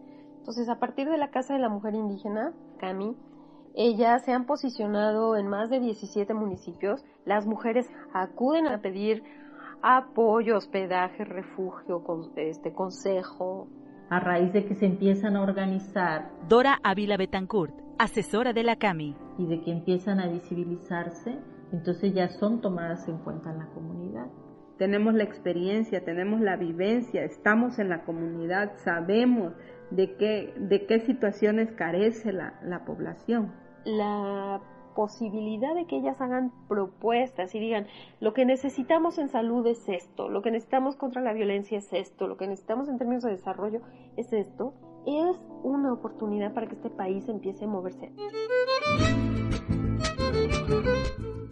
Entonces, 0.49 0.71
a 0.71 0.81
partir 0.81 1.07
de 1.11 1.19
la 1.19 1.29
Casa 1.29 1.53
de 1.53 1.61
la 1.61 1.69
Mujer 1.69 1.95
Indígena, 1.95 2.55
CAMI, 2.79 3.15
ellas 3.75 4.25
se 4.25 4.33
han 4.33 4.47
posicionado 4.47 5.37
en 5.37 5.47
más 5.47 5.69
de 5.69 5.79
17 5.79 6.33
municipios. 6.33 7.05
Las 7.27 7.47
mujeres 7.47 7.87
acuden 8.15 8.67
a 8.67 8.81
pedir 8.81 9.23
apoyo, 9.83 10.57
hospedaje, 10.57 11.27
refugio, 11.27 12.03
este, 12.37 12.73
consejo. 12.73 13.69
A 14.09 14.21
raíz 14.21 14.51
de 14.55 14.65
que 14.65 14.75
se 14.75 14.87
empiezan 14.87 15.37
a 15.37 15.43
organizar. 15.43 16.31
Dora 16.49 16.79
Ávila 16.83 17.19
Betancourt, 17.19 17.75
asesora 17.99 18.55
de 18.55 18.63
la 18.63 18.77
CAMI. 18.77 19.15
Y 19.37 19.45
de 19.49 19.61
que 19.61 19.71
empiezan 19.71 20.19
a 20.19 20.29
visibilizarse, 20.29 21.39
entonces 21.73 22.15
ya 22.15 22.31
son 22.31 22.63
tomadas 22.63 23.07
en 23.07 23.19
cuenta 23.19 23.53
en 23.53 23.59
la 23.59 23.67
comunidad. 23.67 24.29
Tenemos 24.79 25.13
la 25.13 25.25
experiencia, 25.25 26.05
tenemos 26.05 26.41
la 26.41 26.57
vivencia, 26.57 27.23
estamos 27.25 27.79
en 27.79 27.91
la 27.91 28.05
comunidad, 28.05 28.79
sabemos 28.79 29.53
de 29.91 30.15
qué, 30.17 30.55
de 30.57 30.87
qué 30.87 31.01
situaciones 31.01 31.73
carece 31.73 32.33
la, 32.33 32.59
la 32.63 32.85
población. 32.85 33.53
La 33.85 34.61
posibilidad 34.95 35.77
de 35.77 35.87
que 35.87 35.97
ellas 35.97 36.21
hagan 36.21 36.51
propuestas 36.67 37.55
y 37.55 37.61
digan, 37.61 37.87
lo 38.19 38.35
que 38.35 38.45
necesitamos 38.45 39.19
en 39.19 39.29
salud 39.29 39.65
es 39.69 39.89
esto, 39.89 40.29
lo 40.29 40.43
que 40.43 40.51
necesitamos 40.51 40.97
contra 40.97 41.23
la 41.23 41.33
violencia 41.33 41.79
es 41.79 41.93
esto, 41.93 42.27
lo 42.27 42.37
que 42.37 42.49
necesitamos 42.49 42.89
en 42.89 42.99
términos 42.99 43.23
de 43.23 43.31
desarrollo 43.31 43.81
es 44.17 44.33
esto, 44.33 44.75
es 45.07 45.37
una 45.63 45.93
oportunidad 45.93 46.53
para 46.53 46.67
que 46.67 46.75
este 46.75 46.91
país 46.91 47.29
empiece 47.29 47.65
a 47.65 47.69
moverse. 47.69 48.11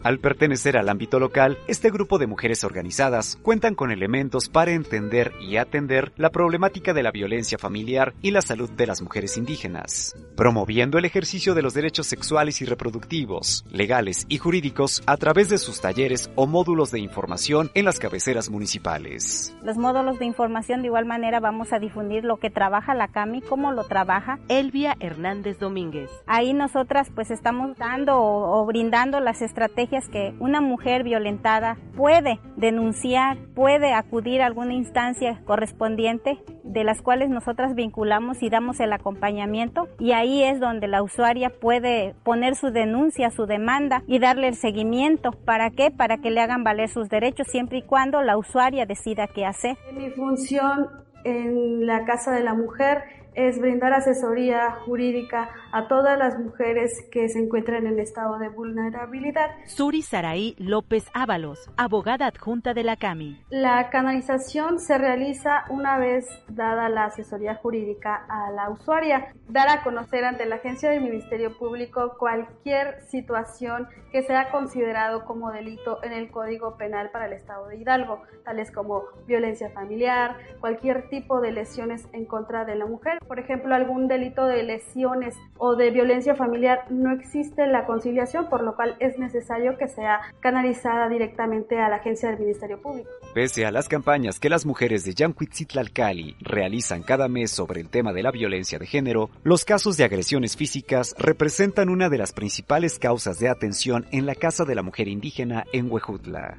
Al 0.06 0.20
pertenecer 0.20 0.76
al 0.76 0.88
ámbito 0.88 1.18
local, 1.18 1.58
este 1.66 1.90
grupo 1.90 2.18
de 2.18 2.28
mujeres 2.28 2.62
organizadas 2.62 3.40
cuentan 3.42 3.74
con 3.74 3.90
elementos 3.90 4.48
para 4.48 4.70
entender 4.70 5.32
y 5.40 5.56
atender 5.56 6.12
la 6.16 6.30
problemática 6.30 6.94
de 6.94 7.02
la 7.02 7.10
violencia 7.10 7.58
familiar 7.58 8.14
y 8.22 8.30
la 8.30 8.40
salud 8.40 8.70
de 8.70 8.86
las 8.86 9.02
mujeres 9.02 9.36
indígenas, 9.36 10.14
promoviendo 10.36 10.98
el 10.98 11.06
ejercicio 11.06 11.56
de 11.56 11.62
los 11.62 11.74
derechos 11.74 12.06
sexuales 12.06 12.62
y 12.62 12.66
reproductivos, 12.66 13.64
legales 13.68 14.26
y 14.28 14.38
jurídicos 14.38 15.02
a 15.06 15.16
través 15.16 15.48
de 15.48 15.58
sus 15.58 15.80
talleres 15.80 16.30
o 16.36 16.46
módulos 16.46 16.92
de 16.92 17.00
información 17.00 17.72
en 17.74 17.84
las 17.84 17.98
cabeceras 17.98 18.48
municipales. 18.48 19.56
Los 19.64 19.76
módulos 19.76 20.20
de 20.20 20.26
información 20.26 20.82
de 20.82 20.86
igual 20.86 21.06
manera 21.06 21.40
vamos 21.40 21.72
a 21.72 21.80
difundir 21.80 22.22
lo 22.22 22.36
que 22.36 22.50
trabaja 22.50 22.94
la 22.94 23.08
CAMI, 23.08 23.42
cómo 23.42 23.72
lo 23.72 23.82
trabaja 23.82 24.38
Elvia 24.46 24.94
Hernández 25.00 25.58
Domínguez. 25.58 26.10
Ahí 26.28 26.54
nosotras 26.54 27.10
pues 27.12 27.32
estamos 27.32 27.76
dando 27.76 28.18
o, 28.18 28.62
o 28.62 28.66
brindando 28.66 29.18
las 29.18 29.42
estrategias 29.42 29.95
que 30.08 30.34
una 30.38 30.60
mujer 30.60 31.02
violentada 31.02 31.76
puede 31.96 32.38
denunciar, 32.56 33.38
puede 33.54 33.92
acudir 33.92 34.42
a 34.42 34.46
alguna 34.46 34.74
instancia 34.74 35.40
correspondiente 35.44 36.38
de 36.62 36.84
las 36.84 37.02
cuales 37.02 37.30
nosotras 37.30 37.74
vinculamos 37.74 38.42
y 38.42 38.50
damos 38.50 38.80
el 38.80 38.92
acompañamiento 38.92 39.88
y 39.98 40.12
ahí 40.12 40.42
es 40.42 40.60
donde 40.60 40.88
la 40.88 41.02
usuaria 41.02 41.50
puede 41.50 42.14
poner 42.22 42.54
su 42.54 42.70
denuncia, 42.70 43.30
su 43.30 43.46
demanda 43.46 44.02
y 44.06 44.18
darle 44.18 44.48
el 44.48 44.54
seguimiento. 44.54 45.32
¿Para 45.32 45.70
qué? 45.70 45.90
Para 45.90 46.18
que 46.18 46.30
le 46.30 46.40
hagan 46.40 46.64
valer 46.64 46.88
sus 46.88 47.08
derechos 47.08 47.46
siempre 47.48 47.78
y 47.78 47.82
cuando 47.82 48.22
la 48.22 48.36
usuaria 48.36 48.86
decida 48.86 49.26
qué 49.26 49.46
hacer. 49.46 49.76
Mi 49.94 50.10
función 50.10 50.88
en 51.24 51.86
la 51.86 52.04
Casa 52.04 52.32
de 52.32 52.44
la 52.44 52.54
Mujer 52.54 53.02
es 53.36 53.60
brindar 53.60 53.92
asesoría 53.92 54.78
jurídica 54.86 55.50
a 55.70 55.88
todas 55.88 56.18
las 56.18 56.38
mujeres 56.38 57.06
que 57.12 57.28
se 57.28 57.38
encuentran 57.38 57.86
en 57.86 57.98
estado 57.98 58.38
de 58.38 58.48
vulnerabilidad. 58.48 59.50
Suri 59.66 60.00
Saraí 60.02 60.56
López 60.58 61.10
Ábalos, 61.12 61.70
abogada 61.76 62.26
adjunta 62.26 62.72
de 62.72 62.82
la 62.82 62.96
CAMI. 62.96 63.44
La 63.50 63.90
canalización 63.90 64.80
se 64.80 64.96
realiza 64.96 65.64
una 65.68 65.98
vez 65.98 66.26
dada 66.48 66.88
la 66.88 67.04
asesoría 67.04 67.56
jurídica 67.56 68.24
a 68.28 68.50
la 68.52 68.70
usuaria, 68.70 69.34
dar 69.48 69.68
a 69.68 69.82
conocer 69.82 70.24
ante 70.24 70.46
la 70.46 70.56
agencia 70.56 70.90
del 70.90 71.02
Ministerio 71.02 71.56
Público 71.58 72.16
cualquier 72.18 73.02
situación 73.02 73.86
que 74.12 74.22
sea 74.22 74.50
considerado 74.50 75.26
como 75.26 75.52
delito 75.52 76.02
en 76.02 76.12
el 76.12 76.30
Código 76.30 76.78
Penal 76.78 77.10
para 77.10 77.26
el 77.26 77.34
Estado 77.34 77.66
de 77.68 77.76
Hidalgo, 77.76 78.22
tales 78.44 78.70
como 78.70 79.02
violencia 79.26 79.68
familiar, 79.70 80.38
cualquier 80.60 81.10
tipo 81.10 81.42
de 81.42 81.52
lesiones 81.52 82.08
en 82.14 82.24
contra 82.24 82.64
de 82.64 82.76
la 82.76 82.86
mujer 82.86 83.18
por 83.26 83.38
ejemplo, 83.38 83.74
algún 83.74 84.08
delito 84.08 84.46
de 84.46 84.62
lesiones 84.62 85.34
o 85.58 85.76
de 85.76 85.90
violencia 85.90 86.34
familiar, 86.34 86.84
no 86.90 87.12
existe 87.12 87.66
la 87.66 87.86
conciliación, 87.86 88.48
por 88.48 88.62
lo 88.62 88.74
cual 88.76 88.96
es 89.00 89.18
necesario 89.18 89.76
que 89.78 89.88
sea 89.88 90.20
canalizada 90.40 91.08
directamente 91.08 91.78
a 91.78 91.88
la 91.88 91.96
agencia 91.96 92.30
del 92.30 92.40
Ministerio 92.40 92.80
Público. 92.80 93.10
Pese 93.34 93.66
a 93.66 93.70
las 93.70 93.88
campañas 93.88 94.40
que 94.40 94.48
las 94.48 94.64
mujeres 94.66 95.04
de 95.04 95.14
Yancuitzitlalcali 95.14 96.36
realizan 96.40 97.02
cada 97.02 97.28
mes 97.28 97.50
sobre 97.50 97.80
el 97.80 97.88
tema 97.88 98.12
de 98.12 98.22
la 98.22 98.30
violencia 98.30 98.78
de 98.78 98.86
género, 98.86 99.30
los 99.42 99.64
casos 99.64 99.96
de 99.96 100.04
agresiones 100.04 100.56
físicas 100.56 101.14
representan 101.18 101.88
una 101.88 102.08
de 102.08 102.18
las 102.18 102.32
principales 102.32 102.98
causas 102.98 103.38
de 103.38 103.48
atención 103.48 104.06
en 104.12 104.26
la 104.26 104.34
Casa 104.34 104.64
de 104.64 104.74
la 104.74 104.82
Mujer 104.82 105.08
Indígena 105.08 105.64
en 105.72 105.90
Huejutla. 105.90 106.58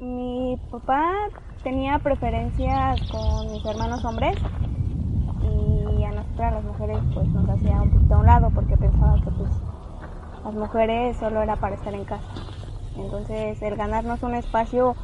Mi 0.00 0.56
papá 0.70 1.12
tenía 1.68 1.98
preferencias 1.98 2.98
con 3.10 3.52
mis 3.52 3.62
hermanos 3.66 4.02
hombres 4.02 4.34
y 5.42 6.02
a 6.02 6.12
nosotras 6.12 6.54
las 6.54 6.64
mujeres 6.64 6.98
pues 7.12 7.28
nos 7.28 7.46
hacía 7.46 7.82
un 7.82 7.90
poquito 7.90 8.14
a 8.14 8.18
un 8.20 8.26
lado 8.26 8.50
porque 8.54 8.74
pensaba 8.78 9.14
que 9.22 9.30
pues 9.32 9.50
las 10.44 10.54
mujeres 10.54 11.16
solo 11.18 11.42
era 11.42 11.56
para 11.56 11.74
estar 11.74 11.92
en 11.92 12.06
casa. 12.06 12.24
Entonces 12.96 13.60
el 13.60 13.76
ganarnos 13.76 14.22
un 14.22 14.34
espacio 14.34 14.96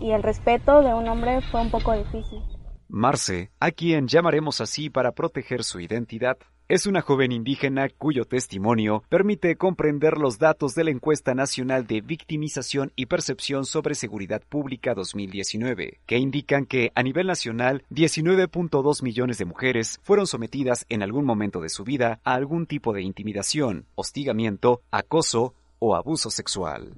y 0.00 0.10
el 0.10 0.22
respeto 0.22 0.82
de 0.82 0.92
un 0.92 1.08
hombre 1.08 1.40
fue 1.50 1.62
un 1.62 1.70
poco 1.70 1.96
difícil. 1.96 2.42
Marce, 2.88 3.50
a 3.58 3.70
quien 3.70 4.06
llamaremos 4.06 4.60
así 4.60 4.90
para 4.90 5.12
proteger 5.12 5.64
su 5.64 5.80
identidad, 5.80 6.36
es 6.72 6.86
una 6.86 7.02
joven 7.02 7.32
indígena 7.32 7.90
cuyo 7.98 8.24
testimonio 8.24 9.02
permite 9.10 9.56
comprender 9.56 10.16
los 10.16 10.38
datos 10.38 10.74
de 10.74 10.84
la 10.84 10.90
encuesta 10.90 11.34
nacional 11.34 11.86
de 11.86 12.00
victimización 12.00 12.92
y 12.96 13.04
percepción 13.04 13.66
sobre 13.66 13.94
seguridad 13.94 14.40
pública 14.48 14.94
2019, 14.94 16.00
que 16.06 16.16
indican 16.16 16.64
que 16.64 16.90
a 16.94 17.02
nivel 17.02 17.26
nacional 17.26 17.84
19.2 17.90 19.02
millones 19.02 19.36
de 19.36 19.44
mujeres 19.44 20.00
fueron 20.02 20.26
sometidas 20.26 20.86
en 20.88 21.02
algún 21.02 21.26
momento 21.26 21.60
de 21.60 21.68
su 21.68 21.84
vida 21.84 22.20
a 22.24 22.32
algún 22.32 22.64
tipo 22.64 22.94
de 22.94 23.02
intimidación, 23.02 23.84
hostigamiento, 23.94 24.80
acoso 24.90 25.52
o 25.78 25.94
abuso 25.94 26.30
sexual. 26.30 26.94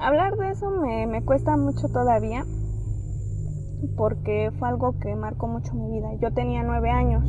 Hablar 0.00 0.34
de 0.34 0.50
eso 0.50 0.68
me, 0.68 1.06
me 1.06 1.24
cuesta 1.24 1.56
mucho 1.56 1.86
todavía 1.92 2.44
porque 3.96 4.50
fue 4.58 4.68
algo 4.68 4.98
que 4.98 5.14
marcó 5.14 5.46
mucho 5.46 5.74
mi 5.74 5.96
vida. 6.00 6.08
Yo 6.20 6.34
tenía 6.34 6.64
nueve 6.64 6.90
años 6.90 7.22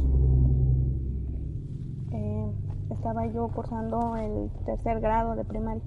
estaba 3.08 3.26
yo 3.28 3.48
cursando 3.48 4.18
el 4.18 4.52
tercer 4.66 5.00
grado 5.00 5.36
de 5.36 5.46
primaria 5.46 5.82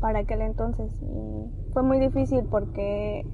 para 0.00 0.18
aquel 0.18 0.40
entonces 0.40 0.90
y 1.00 1.52
fue 1.72 1.84
muy 1.84 2.00
difícil 2.00 2.44
porque 2.50 3.24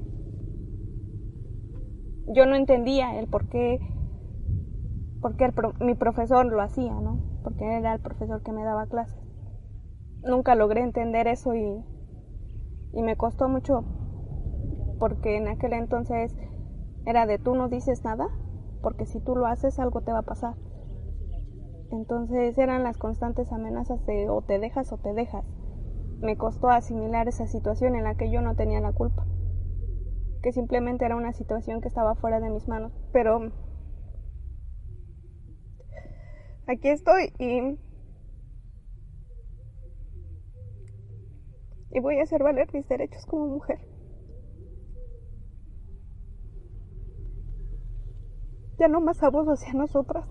yo 2.26 2.44
no 2.44 2.56
entendía 2.56 3.18
el 3.18 3.26
por 3.26 3.46
qué, 3.46 3.80
porque 5.22 5.50
mi 5.80 5.94
profesor 5.94 6.44
lo 6.44 6.60
hacía, 6.60 6.92
¿no? 6.92 7.18
Porque 7.42 7.64
era 7.78 7.94
el 7.94 8.00
profesor 8.00 8.42
que 8.42 8.52
me 8.52 8.64
daba 8.64 8.86
clases. 8.86 9.18
Nunca 10.22 10.54
logré 10.54 10.82
entender 10.82 11.26
eso 11.26 11.54
y, 11.54 11.82
y 12.92 13.02
me 13.02 13.16
costó 13.16 13.48
mucho 13.48 13.84
porque 14.98 15.36
en 15.36 15.48
aquel 15.48 15.72
entonces 15.72 16.34
era 17.06 17.24
de 17.24 17.38
tú 17.38 17.54
no 17.54 17.68
dices 17.68 18.04
nada, 18.04 18.28
porque 18.82 19.06
si 19.06 19.20
tú 19.20 19.36
lo 19.36 19.46
haces 19.46 19.78
algo 19.78 20.02
te 20.02 20.12
va 20.12 20.18
a 20.18 20.22
pasar. 20.22 20.56
Entonces 21.90 22.58
eran 22.58 22.82
las 22.82 22.98
constantes 22.98 23.52
amenazas 23.52 24.04
de 24.06 24.28
o 24.28 24.42
te 24.42 24.58
dejas 24.58 24.92
o 24.92 24.98
te 24.98 25.12
dejas. 25.12 25.44
Me 26.20 26.36
costó 26.36 26.70
asimilar 26.70 27.28
esa 27.28 27.46
situación 27.46 27.94
en 27.94 28.04
la 28.04 28.14
que 28.14 28.30
yo 28.30 28.40
no 28.40 28.54
tenía 28.54 28.80
la 28.80 28.92
culpa, 28.92 29.24
que 30.42 30.52
simplemente 30.52 31.04
era 31.04 31.16
una 31.16 31.32
situación 31.32 31.80
que 31.80 31.88
estaba 31.88 32.14
fuera 32.14 32.40
de 32.40 32.50
mis 32.50 32.66
manos. 32.66 32.92
Pero 33.12 33.52
aquí 36.66 36.88
estoy 36.88 37.32
y, 37.38 37.78
y 41.90 42.00
voy 42.00 42.18
a 42.18 42.22
hacer 42.22 42.42
valer 42.42 42.68
mis 42.72 42.88
derechos 42.88 43.24
como 43.26 43.46
mujer. 43.46 43.78
Ya 48.78 48.88
no 48.88 49.00
más 49.00 49.22
abuso 49.22 49.52
hacia 49.52 49.72
nosotras. 49.72 50.26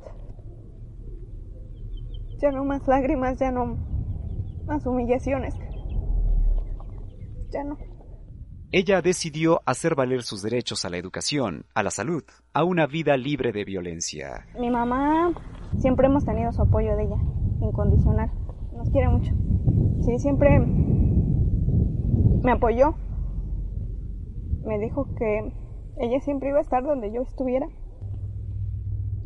Ya 2.41 2.51
no 2.51 2.65
más 2.65 2.87
lágrimas, 2.87 3.39
ya 3.39 3.51
no 3.51 3.77
más 4.65 4.85
humillaciones. 4.85 5.55
Ya 7.51 7.63
no. 7.63 7.77
Ella 8.71 9.01
decidió 9.01 9.61
hacer 9.65 9.95
valer 9.95 10.23
sus 10.23 10.41
derechos 10.41 10.83
a 10.83 10.89
la 10.89 10.97
educación, 10.97 11.65
a 11.73 11.83
la 11.83 11.91
salud, 11.91 12.23
a 12.53 12.63
una 12.63 12.87
vida 12.87 13.15
libre 13.15 13.53
de 13.53 13.63
violencia. 13.63 14.45
Mi 14.59 14.69
mamá 14.69 15.31
siempre 15.79 16.07
hemos 16.07 16.25
tenido 16.25 16.51
su 16.51 16.61
apoyo 16.61 16.97
de 16.97 17.03
ella, 17.03 17.17
incondicional. 17.61 18.29
Nos 18.75 18.89
quiere 18.89 19.07
mucho. 19.07 19.31
Sí, 20.01 20.19
siempre 20.19 20.59
me 20.59 22.51
apoyó. 22.51 22.95
Me 24.65 24.77
dijo 24.79 25.07
que 25.15 25.53
ella 25.97 26.19
siempre 26.21 26.49
iba 26.49 26.57
a 26.57 26.63
estar 26.63 26.83
donde 26.83 27.13
yo 27.13 27.21
estuviera 27.21 27.67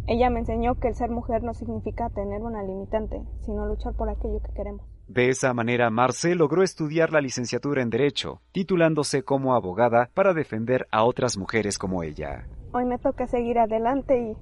ella 0.09 0.31
me 0.31 0.39
enseñó 0.39 0.73
que 0.73 0.87
el 0.87 0.95
ser 0.95 1.11
mujer 1.11 1.43
no 1.43 1.53
significa 1.53 2.09
tener 2.09 2.41
una 2.41 2.63
limitante, 2.63 3.21
sino 3.45 3.67
luchar 3.67 3.93
por 3.93 4.09
aquello 4.09 4.41
que 4.41 4.51
queremos. 4.53 4.81
De 5.07 5.29
esa 5.29 5.53
manera, 5.53 5.91
Marce 5.91 6.33
logró 6.33 6.63
estudiar 6.63 7.13
la 7.13 7.21
licenciatura 7.21 7.83
en 7.83 7.91
Derecho, 7.91 8.41
titulándose 8.51 9.21
como 9.21 9.53
abogada 9.53 10.09
para 10.15 10.33
defender 10.33 10.87
a 10.91 11.03
otras 11.03 11.37
mujeres 11.37 11.77
como 11.77 12.01
ella. 12.01 12.47
Hoy 12.73 12.85
me 12.85 12.97
toca 12.97 13.27
seguir 13.27 13.59
adelante 13.59 14.35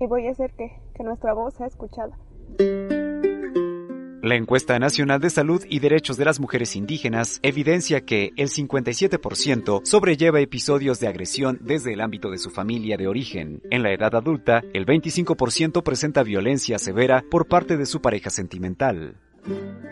y, 0.00 0.06
voy 0.06 0.26
a 0.26 0.32
hacer 0.32 0.52
que, 0.54 0.80
que 0.96 1.04
nuestra 1.04 1.34
voz 1.34 1.54
sea 1.54 1.68
escuchada. 1.68 2.18
La 4.22 4.36
encuesta 4.36 4.78
nacional 4.78 5.20
de 5.20 5.30
salud 5.30 5.64
y 5.68 5.80
derechos 5.80 6.16
de 6.16 6.24
las 6.24 6.38
mujeres 6.38 6.76
indígenas 6.76 7.40
evidencia 7.42 8.02
que 8.02 8.30
el 8.36 8.50
57% 8.50 9.80
sobrelleva 9.82 10.38
episodios 10.38 11.00
de 11.00 11.08
agresión 11.08 11.58
desde 11.60 11.92
el 11.92 12.00
ámbito 12.00 12.30
de 12.30 12.38
su 12.38 12.50
familia 12.50 12.96
de 12.96 13.08
origen. 13.08 13.60
En 13.68 13.82
la 13.82 13.92
edad 13.92 14.14
adulta, 14.14 14.62
el 14.74 14.86
25% 14.86 15.82
presenta 15.82 16.22
violencia 16.22 16.78
severa 16.78 17.24
por 17.28 17.48
parte 17.48 17.76
de 17.76 17.84
su 17.84 18.00
pareja 18.00 18.30
sentimental. 18.30 19.16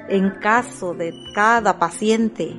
En 0.09 0.31
caso 0.41 0.95
de 0.95 1.13
cada 1.35 1.81
paciente 1.81 2.55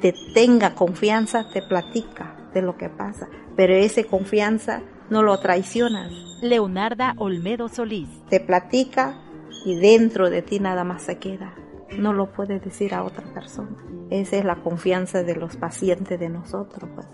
te 0.00 0.14
tenga 0.32 0.74
confianza, 0.74 1.46
te 1.52 1.60
platica 1.60 2.48
de 2.54 2.62
lo 2.62 2.78
que 2.78 2.88
pasa, 2.88 3.28
pero 3.54 3.74
esa 3.74 4.02
confianza 4.04 4.82
no 5.10 5.22
lo 5.22 5.38
traicionas. 5.40 6.10
Leonarda 6.40 7.12
Olmedo 7.18 7.68
Solís. 7.68 8.08
Te 8.30 8.40
platica 8.40 9.18
y 9.64 9.76
dentro 9.76 10.30
de 10.30 10.42
ti 10.42 10.60
nada 10.60 10.84
más 10.84 11.02
se 11.02 11.18
queda. 11.18 11.54
No 11.98 12.12
lo 12.12 12.32
puedes 12.32 12.62
decir 12.62 12.94
a 12.94 13.04
otra 13.04 13.24
persona. 13.34 13.76
Esa 14.10 14.36
es 14.36 14.44
la 14.44 14.56
confianza 14.56 15.22
de 15.22 15.36
los 15.36 15.56
pacientes 15.56 16.18
de 16.18 16.28
nosotros. 16.28 16.90
Pues. 16.94 17.06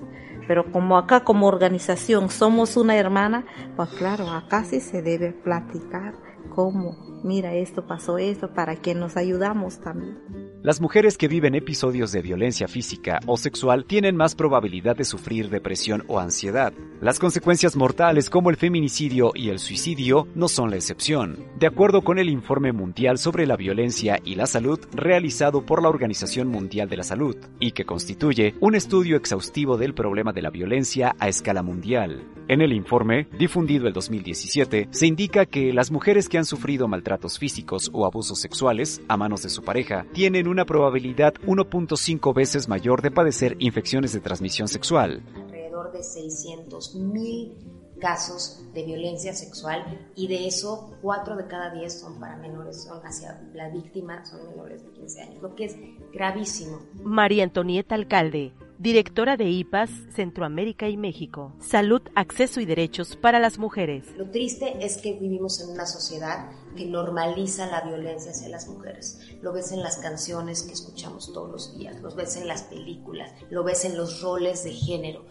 Pero 0.46 0.70
como 0.72 0.96
acá 0.96 1.24
como 1.24 1.46
organización 1.46 2.30
somos 2.30 2.76
una 2.76 2.96
hermana, 2.96 3.44
pues 3.76 3.90
claro, 3.90 4.30
acá 4.30 4.64
sí 4.64 4.80
se 4.80 5.02
debe 5.02 5.32
platicar 5.32 6.14
cómo, 6.54 6.96
mira, 7.22 7.54
esto 7.54 7.86
pasó 7.86 8.18
esto, 8.18 8.52
para 8.52 8.76
que 8.76 8.94
nos 8.94 9.16
ayudamos 9.16 9.80
también. 9.80 10.18
Las 10.60 10.80
mujeres 10.80 11.16
que 11.16 11.28
viven 11.28 11.54
episodios 11.54 12.10
de 12.10 12.20
violencia 12.20 12.66
física 12.66 13.20
o 13.26 13.36
sexual 13.36 13.84
tienen 13.84 14.16
más 14.16 14.34
probabilidad 14.34 14.96
de 14.96 15.04
sufrir 15.04 15.50
depresión 15.50 16.02
o 16.08 16.18
ansiedad. 16.18 16.72
Las 17.00 17.20
consecuencias 17.20 17.76
mortales 17.76 18.28
como 18.28 18.50
el 18.50 18.56
feminicidio 18.56 19.30
y 19.36 19.50
el 19.50 19.60
suicidio 19.60 20.26
no 20.34 20.48
son 20.48 20.70
la 20.70 20.76
excepción. 20.76 21.44
De 21.60 21.68
acuerdo 21.68 22.02
con 22.02 22.18
el 22.18 22.28
Informe 22.28 22.72
Mundial 22.72 23.18
sobre 23.18 23.46
la 23.46 23.56
Violencia 23.56 24.18
y 24.24 24.34
la 24.34 24.46
Salud 24.46 24.80
realizado 24.90 25.64
por 25.64 25.80
la 25.80 25.90
Organización 25.90 26.48
Mundial 26.48 26.88
de 26.88 26.96
la 26.96 27.04
Salud, 27.04 27.36
y 27.60 27.70
que 27.70 27.84
constituye 27.84 28.56
un 28.58 28.74
estudio 28.74 29.16
exhaustivo 29.16 29.76
del 29.76 29.94
problema 29.94 30.32
de 30.32 30.42
la 30.42 30.50
violencia 30.50 31.14
a 31.20 31.28
escala 31.28 31.62
mundial. 31.62 32.24
En 32.48 32.62
el 32.62 32.72
informe, 32.72 33.28
difundido 33.38 33.86
el 33.86 33.92
2017, 33.92 34.88
se 34.90 35.06
indica 35.06 35.44
que 35.44 35.72
las 35.72 35.90
mujeres 35.90 36.30
que 36.30 36.38
han 36.38 36.46
sufrido 36.46 36.88
maltratos 36.88 37.38
físicos 37.38 37.90
o 37.92 38.06
abusos 38.06 38.40
sexuales 38.40 39.02
a 39.06 39.18
manos 39.18 39.42
de 39.42 39.50
su 39.50 39.62
pareja 39.62 40.06
tienen 40.14 40.48
una 40.48 40.57
probabilidad 40.64 41.34
1.5 41.46 42.34
veces 42.34 42.68
mayor 42.68 43.02
de 43.02 43.10
padecer 43.10 43.56
infecciones 43.58 44.12
de 44.12 44.20
transmisión 44.20 44.68
sexual. 44.68 45.22
alrededor 45.36 45.92
de 45.92 46.02
600 46.02 46.94
mil 46.96 47.56
casos 47.98 48.64
de 48.72 48.84
violencia 48.84 49.32
sexual 49.32 49.84
y 50.14 50.28
de 50.28 50.46
eso 50.46 50.96
4 51.02 51.36
de 51.36 51.46
cada 51.46 51.70
10 51.74 52.00
son 52.00 52.20
para 52.20 52.36
menores, 52.36 52.84
son 52.84 53.00
hacia 53.04 53.40
la 53.54 53.68
víctima, 53.70 54.24
son 54.24 54.46
menores 54.48 54.84
de 54.84 54.90
15 54.92 55.20
años, 55.22 55.42
lo 55.42 55.54
que 55.54 55.64
es 55.64 55.76
gravísimo. 56.12 56.80
María 57.02 57.44
Antonieta 57.44 57.94
Alcalde, 57.94 58.52
directora 58.78 59.36
de 59.36 59.50
IPAS 59.50 59.90
Centroamérica 60.14 60.88
y 60.88 60.96
México. 60.96 61.52
Salud, 61.60 62.00
acceso 62.14 62.60
y 62.60 62.64
derechos 62.64 63.16
para 63.16 63.40
las 63.40 63.58
mujeres. 63.58 64.06
Lo 64.16 64.30
triste 64.30 64.84
es 64.84 64.98
que 64.98 65.14
vivimos 65.14 65.60
en 65.60 65.70
una 65.70 65.84
sociedad 65.84 66.50
que 66.76 66.86
normaliza 66.86 67.66
la 67.66 67.80
violencia 67.80 68.30
hacia 68.30 68.48
las 68.48 68.68
mujeres. 68.68 69.18
Lo 69.42 69.52
ves 69.52 69.72
en 69.72 69.82
las 69.82 69.98
canciones 69.98 70.62
que 70.62 70.72
escuchamos 70.72 71.32
todos 71.32 71.50
los 71.50 71.78
días, 71.78 72.00
lo 72.00 72.14
ves 72.14 72.36
en 72.36 72.46
las 72.46 72.62
películas, 72.62 73.32
lo 73.50 73.64
ves 73.64 73.84
en 73.84 73.96
los 73.96 74.22
roles 74.22 74.62
de 74.62 74.72
género, 74.72 75.26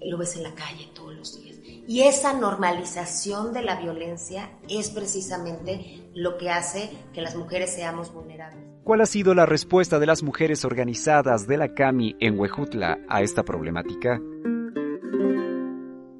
lo 0.00 0.16
ves 0.16 0.36
en 0.36 0.44
la 0.44 0.54
calle 0.54 0.88
todos 0.94 1.14
los 1.14 1.42
días. 1.42 1.56
Y 1.88 2.02
esa 2.02 2.32
normalización 2.34 3.52
de 3.52 3.62
la 3.62 3.80
violencia 3.80 4.58
es 4.68 4.90
precisamente 4.90 6.08
lo 6.14 6.36
que 6.38 6.50
hace 6.50 6.90
que 7.12 7.20
las 7.20 7.34
mujeres 7.34 7.74
seamos 7.74 8.12
vulnerables. 8.12 8.75
¿Cuál 8.86 9.00
ha 9.00 9.06
sido 9.06 9.34
la 9.34 9.46
respuesta 9.46 9.98
de 9.98 10.06
las 10.06 10.22
mujeres 10.22 10.64
organizadas 10.64 11.48
de 11.48 11.56
la 11.56 11.74
CAMI 11.74 12.14
en 12.20 12.38
Huejutla 12.38 13.00
a 13.08 13.20
esta 13.20 13.42
problemática? 13.42 14.20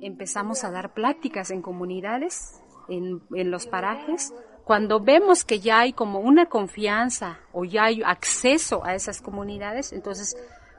Empezamos 0.01 0.65
a 0.65 0.73
dar 0.73 0.93
pláticas 0.93 1.53
en 1.53 1.63
comunidades, 1.63 2.61
en, 2.89 3.23
en 3.37 3.53
los 3.53 3.69
parajes, 3.69 4.35
cuando 4.65 4.99
vemos 4.99 5.45
que 5.45 5.61
ya 5.61 5.79
hay 5.79 5.93
como 5.93 6.19
una 6.19 6.47
confianza 6.47 7.39
o 7.53 7.65
ya 7.65 7.85
hay 7.85 8.03
acceso 8.05 8.85
a 8.85 8.97
esas 8.97 9.23
comunidades, 9.23 9.93
entonces 9.93 10.37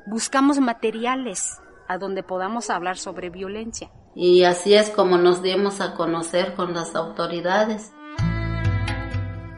buscamos 0.07 0.59
materiales 0.59 1.61
a 1.87 1.97
donde 1.97 2.21
podamos 2.21 2.69
hablar 2.69 2.97
sobre 2.97 3.29
violencia. 3.29 3.89
Y 4.13 4.43
así 4.43 4.73
es 4.73 4.89
como 4.89 5.17
nos 5.17 5.41
dimos 5.41 5.79
a 5.79 5.93
conocer 5.93 6.53
con 6.53 6.73
las 6.73 6.95
autoridades. 6.95 7.93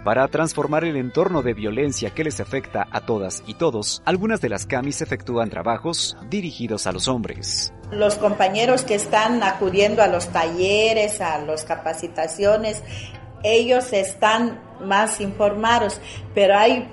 Para 0.03 0.25
transformar 0.29 0.85
el 0.85 0.95
entorno 0.95 1.41
de 1.41 1.53
violencia 1.53 2.11
que 2.11 2.23
les 2.23 2.39
afecta 2.39 2.87
a 2.89 3.01
todas 3.01 3.43
y 3.45 3.55
todos, 3.55 4.01
algunas 4.05 4.39
de 4.39 4.47
las 4.47 4.65
CAMIS 4.65 5.01
efectúan 5.01 5.49
trabajos 5.49 6.15
dirigidos 6.29 6.87
a 6.87 6.93
los 6.93 7.09
hombres. 7.09 7.73
Los 7.91 8.15
compañeros 8.15 8.83
que 8.83 8.95
están 8.95 9.43
acudiendo 9.43 10.01
a 10.01 10.07
los 10.07 10.29
talleres, 10.29 11.19
a 11.19 11.39
las 11.39 11.65
capacitaciones, 11.65 12.81
ellos 13.43 13.91
están 13.91 14.61
más 14.79 15.19
informados, 15.19 15.99
pero 16.33 16.57
hay 16.57 16.89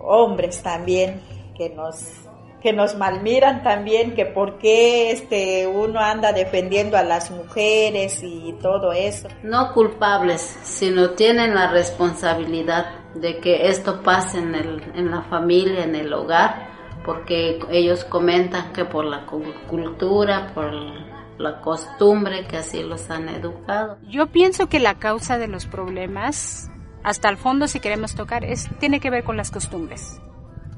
hombres 0.00 0.62
también 0.62 1.20
que 1.56 1.70
nos 1.70 2.27
que 2.62 2.72
nos 2.72 2.96
malmiran 2.96 3.62
también, 3.62 4.14
que 4.14 4.26
por 4.26 4.58
qué 4.58 5.12
este, 5.12 5.66
uno 5.66 6.00
anda 6.00 6.32
defendiendo 6.32 6.96
a 6.96 7.02
las 7.02 7.30
mujeres 7.30 8.20
y 8.22 8.54
todo 8.60 8.92
eso. 8.92 9.28
No 9.42 9.72
culpables, 9.72 10.58
sino 10.62 11.10
tienen 11.10 11.54
la 11.54 11.70
responsabilidad 11.70 12.86
de 13.14 13.38
que 13.38 13.68
esto 13.68 14.02
pase 14.02 14.38
en, 14.38 14.54
el, 14.54 14.82
en 14.94 15.10
la 15.10 15.22
familia, 15.22 15.84
en 15.84 15.94
el 15.94 16.12
hogar, 16.12 16.68
porque 17.04 17.60
ellos 17.70 18.04
comentan 18.04 18.72
que 18.72 18.84
por 18.84 19.04
la 19.04 19.24
cultura, 19.26 20.52
por 20.54 20.72
la 21.38 21.60
costumbre 21.60 22.46
que 22.48 22.56
así 22.56 22.82
los 22.82 23.08
han 23.10 23.28
educado. 23.28 23.98
Yo 24.08 24.26
pienso 24.26 24.68
que 24.68 24.80
la 24.80 24.98
causa 24.98 25.38
de 25.38 25.46
los 25.46 25.66
problemas, 25.66 26.70
hasta 27.04 27.28
el 27.28 27.36
fondo 27.36 27.68
si 27.68 27.78
queremos 27.78 28.16
tocar, 28.16 28.44
es, 28.44 28.68
tiene 28.80 28.98
que 28.98 29.10
ver 29.10 29.22
con 29.22 29.36
las 29.36 29.52
costumbres 29.52 30.20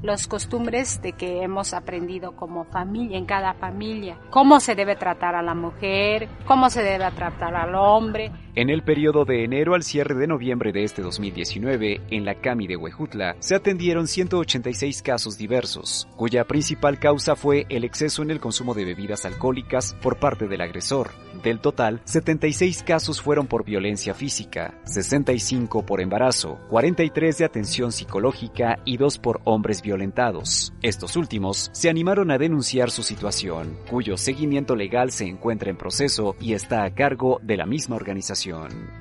las 0.01 0.27
costumbres 0.27 1.01
de 1.01 1.13
que 1.13 1.43
hemos 1.43 1.73
aprendido 1.73 2.35
como 2.35 2.65
familia, 2.65 3.17
en 3.17 3.25
cada 3.25 3.53
familia, 3.53 4.17
cómo 4.29 4.59
se 4.59 4.75
debe 4.75 4.95
tratar 4.95 5.35
a 5.35 5.41
la 5.41 5.53
mujer, 5.53 6.27
cómo 6.45 6.69
se 6.69 6.83
debe 6.83 7.09
tratar 7.11 7.55
al 7.55 7.75
hombre. 7.75 8.31
En 8.53 8.69
el 8.69 8.83
periodo 8.83 9.23
de 9.23 9.45
enero 9.45 9.75
al 9.75 9.83
cierre 9.83 10.13
de 10.13 10.27
noviembre 10.27 10.73
de 10.73 10.83
este 10.83 11.01
2019, 11.01 12.01
en 12.09 12.25
la 12.25 12.35
CAMI 12.35 12.67
de 12.67 12.75
Huejutla, 12.75 13.37
se 13.39 13.55
atendieron 13.55 14.07
186 14.07 15.01
casos 15.03 15.37
diversos, 15.37 16.09
cuya 16.17 16.43
principal 16.43 16.99
causa 16.99 17.37
fue 17.37 17.65
el 17.69 17.85
exceso 17.85 18.23
en 18.23 18.29
el 18.29 18.41
consumo 18.41 18.73
de 18.73 18.83
bebidas 18.83 19.23
alcohólicas 19.23 19.95
por 20.01 20.19
parte 20.19 20.49
del 20.49 20.59
agresor. 20.59 21.11
Del 21.41 21.61
total, 21.61 22.01
76 22.03 22.83
casos 22.83 23.21
fueron 23.21 23.47
por 23.47 23.63
violencia 23.63 24.13
física, 24.13 24.77
65 24.83 25.85
por 25.85 26.01
embarazo, 26.01 26.59
43 26.69 27.37
de 27.37 27.45
atención 27.45 27.93
psicológica 27.93 28.79
y 28.83 28.97
2 28.97 29.17
por 29.19 29.39
hombres 29.45 29.81
violentados. 29.81 30.73
Estos 30.81 31.15
últimos 31.15 31.69
se 31.71 31.89
animaron 31.89 32.29
a 32.31 32.37
denunciar 32.37 32.91
su 32.91 33.01
situación, 33.01 33.77
cuyo 33.89 34.17
seguimiento 34.17 34.75
legal 34.75 35.11
se 35.11 35.25
encuentra 35.25 35.69
en 35.69 35.77
proceso 35.77 36.35
y 36.41 36.53
está 36.53 36.83
a 36.83 36.93
cargo 36.93 37.39
de 37.41 37.55
la 37.55 37.65
misma 37.65 37.95
organización. 37.95 38.40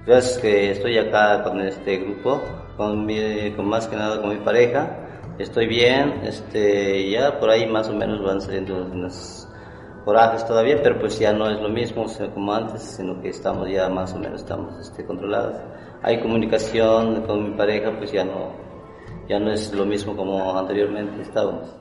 Es 0.07 0.38
que 0.38 0.70
estoy 0.72 0.98
acá 0.98 1.42
con 1.42 1.61
este 1.61 1.96
grupo, 1.98 2.42
con, 2.76 3.09
con 3.57 3.68
más 3.68 3.87
que 3.88 3.96
nada 3.96 4.20
con 4.20 4.31
mi 4.31 4.44
pareja. 4.44 4.96
Estoy 5.38 5.66
bien, 5.66 6.20
este, 6.24 7.11
ya 7.11 7.40
por 7.40 7.48
ahí 7.48 7.66
más 7.66 7.88
o 7.88 7.94
menos 7.94 8.22
van 8.22 8.40
saliendo 8.42 8.85
unos 8.85 9.48
corajes 10.05 10.44
todavía, 10.46 10.83
pero 10.83 10.98
pues 10.98 11.18
ya 11.18 11.33
no 11.33 11.48
es 11.48 11.59
lo 11.61 11.70
mismo 11.70 12.05
como 12.35 12.53
antes, 12.53 12.83
sino 12.83 13.20
que 13.22 13.31
estamos 13.31 13.70
ya 13.70 13.88
más 13.88 14.12
o 14.12 14.18
menos 14.18 14.42
estamos 14.42 14.79
este, 14.79 15.07
controlados. 15.07 15.57
Hay 16.03 16.20
comunicación 16.20 17.22
con 17.22 17.50
mi 17.50 17.57
pareja, 17.57 17.96
pues 17.96 18.12
ya 18.12 18.24
no, 18.24 18.53
ya 19.29 19.38
no 19.38 19.53
es 19.53 19.72
lo 19.72 19.87
mismo 19.87 20.14
como 20.14 20.59
anteriormente 20.59 21.22
estábamos. 21.22 21.74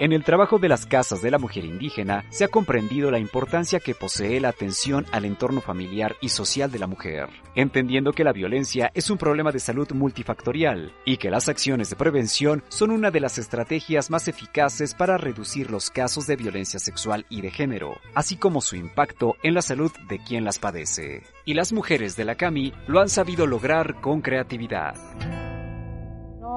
En 0.00 0.12
el 0.12 0.22
trabajo 0.22 0.60
de 0.60 0.68
las 0.68 0.86
casas 0.86 1.22
de 1.22 1.30
la 1.32 1.38
mujer 1.38 1.64
indígena 1.64 2.24
se 2.30 2.44
ha 2.44 2.48
comprendido 2.48 3.10
la 3.10 3.18
importancia 3.18 3.80
que 3.80 3.96
posee 3.96 4.40
la 4.40 4.50
atención 4.50 5.06
al 5.10 5.24
entorno 5.24 5.60
familiar 5.60 6.14
y 6.20 6.28
social 6.28 6.70
de 6.70 6.78
la 6.78 6.86
mujer, 6.86 7.28
entendiendo 7.56 8.12
que 8.12 8.22
la 8.22 8.32
violencia 8.32 8.92
es 8.94 9.10
un 9.10 9.18
problema 9.18 9.50
de 9.50 9.58
salud 9.58 9.90
multifactorial 9.90 10.92
y 11.04 11.16
que 11.16 11.30
las 11.30 11.48
acciones 11.48 11.90
de 11.90 11.96
prevención 11.96 12.62
son 12.68 12.92
una 12.92 13.10
de 13.10 13.18
las 13.18 13.38
estrategias 13.38 14.08
más 14.08 14.28
eficaces 14.28 14.94
para 14.94 15.18
reducir 15.18 15.68
los 15.68 15.90
casos 15.90 16.28
de 16.28 16.36
violencia 16.36 16.78
sexual 16.78 17.26
y 17.28 17.40
de 17.40 17.50
género, 17.50 17.96
así 18.14 18.36
como 18.36 18.60
su 18.60 18.76
impacto 18.76 19.34
en 19.42 19.54
la 19.54 19.62
salud 19.62 19.90
de 20.08 20.20
quien 20.20 20.44
las 20.44 20.60
padece. 20.60 21.22
Y 21.44 21.54
las 21.54 21.72
mujeres 21.72 22.14
de 22.14 22.24
la 22.24 22.36
CAMI 22.36 22.72
lo 22.86 23.00
han 23.00 23.08
sabido 23.08 23.48
lograr 23.48 24.00
con 24.00 24.20
creatividad 24.20 24.94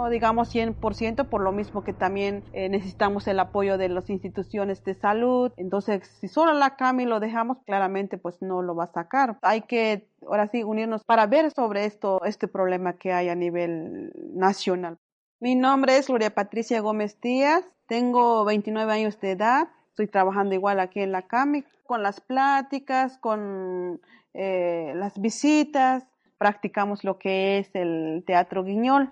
digamos 0.09 0.53
100% 0.53 1.27
por 1.27 1.41
lo 1.41 1.51
mismo 1.51 1.83
que 1.83 1.93
también 1.93 2.43
eh, 2.53 2.69
necesitamos 2.69 3.27
el 3.27 3.39
apoyo 3.39 3.77
de 3.77 3.89
las 3.89 4.09
instituciones 4.09 4.83
de 4.83 4.93
salud. 4.93 5.51
Entonces, 5.57 6.07
si 6.19 6.27
solo 6.27 6.53
la 6.53 6.75
CAMI 6.75 7.05
lo 7.05 7.19
dejamos, 7.19 7.57
claramente 7.65 8.17
pues 8.17 8.41
no 8.41 8.61
lo 8.61 8.75
va 8.75 8.85
a 8.85 8.91
sacar. 8.91 9.37
Hay 9.41 9.61
que 9.61 10.07
ahora 10.25 10.47
sí 10.47 10.63
unirnos 10.63 11.03
para 11.03 11.27
ver 11.27 11.51
sobre 11.51 11.85
esto, 11.85 12.23
este 12.25 12.47
problema 12.47 12.93
que 12.93 13.13
hay 13.13 13.29
a 13.29 13.35
nivel 13.35 14.11
nacional. 14.33 14.97
Mi 15.39 15.55
nombre 15.55 15.97
es 15.97 16.07
Gloria 16.07 16.33
Patricia 16.33 16.81
Gómez 16.81 17.19
Díaz, 17.19 17.65
tengo 17.87 18.45
29 18.45 18.93
años 18.93 19.19
de 19.19 19.31
edad, 19.31 19.69
estoy 19.89 20.07
trabajando 20.07 20.53
igual 20.53 20.79
aquí 20.79 20.99
en 20.99 21.11
la 21.11 21.23
CAMI, 21.23 21.63
con 21.85 22.03
las 22.03 22.21
pláticas, 22.21 23.17
con 23.17 23.99
eh, 24.33 24.93
las 24.95 25.19
visitas, 25.19 26.05
practicamos 26.37 27.03
lo 27.03 27.17
que 27.17 27.57
es 27.57 27.69
el 27.75 28.23
teatro 28.25 28.63
guiñol. 28.63 29.11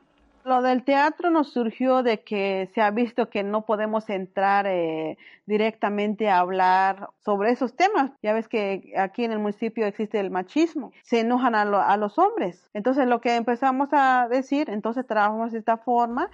Lo 0.50 0.64
del 0.64 0.84
teatro 0.84 1.30
nos 1.30 1.54
surgió 1.54 2.02
de 2.02 2.22
que 2.22 2.72
se 2.74 2.82
ha 2.82 2.90
visto 2.90 3.30
que 3.30 3.44
no 3.44 3.68
podemos 3.68 4.10
entrar 4.10 4.66
eh, 4.66 5.20
directamente 5.46 6.28
a 6.28 6.40
hablar 6.40 7.12
sobre 7.24 7.52
esos 7.52 7.76
temas. 7.76 8.10
Ya 8.24 8.34
ves 8.34 8.48
que 8.48 8.92
aquí 8.98 9.24
en 9.26 9.32
el 9.32 9.38
municipio 9.38 9.86
existe 9.86 10.20
el 10.20 10.32
machismo. 10.32 10.92
Se 11.04 11.20
enojan 11.20 11.54
a, 11.54 11.62
a 11.62 11.98
los 11.98 12.18
hombres. 12.18 12.68
Entonces 12.74 13.06
lo 13.06 13.22
que 13.22 13.36
empezamos 13.36 13.90
a 13.92 14.28
decir, 14.28 14.72
entonces 14.72 15.06
trabajamos 15.06 15.52
de 15.52 15.60
esta 15.60 15.78
forma. 15.78 16.32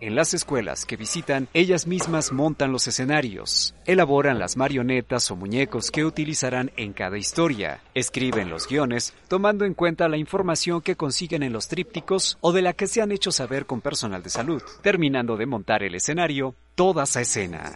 En 0.00 0.16
las 0.16 0.34
escuelas 0.34 0.84
que 0.84 0.96
visitan, 0.96 1.46
ellas 1.54 1.86
mismas 1.86 2.32
montan 2.32 2.72
los 2.72 2.88
escenarios, 2.88 3.72
elaboran 3.86 4.40
las 4.40 4.56
marionetas 4.56 5.30
o 5.30 5.36
muñecos 5.36 5.92
que 5.92 6.04
utilizarán 6.04 6.72
en 6.76 6.92
cada 6.92 7.18
historia, 7.18 7.78
escriben 7.94 8.50
los 8.50 8.66
guiones, 8.66 9.14
tomando 9.28 9.64
en 9.64 9.74
cuenta 9.74 10.08
la 10.08 10.16
información 10.16 10.80
que 10.80 10.96
consiguen 10.96 11.44
en 11.44 11.52
los 11.52 11.68
trípticos 11.68 12.36
o 12.40 12.52
de 12.52 12.62
la 12.62 12.72
que 12.72 12.88
se 12.88 13.00
han 13.00 13.12
hecho 13.12 13.30
saber 13.30 13.64
con 13.64 13.80
personal 13.80 14.24
de 14.24 14.30
salud, 14.30 14.60
terminando 14.82 15.36
de 15.36 15.46
montar 15.46 15.84
el 15.84 15.94
escenario, 15.94 16.56
toda 16.74 17.04
esa 17.04 17.20
escena. 17.20 17.70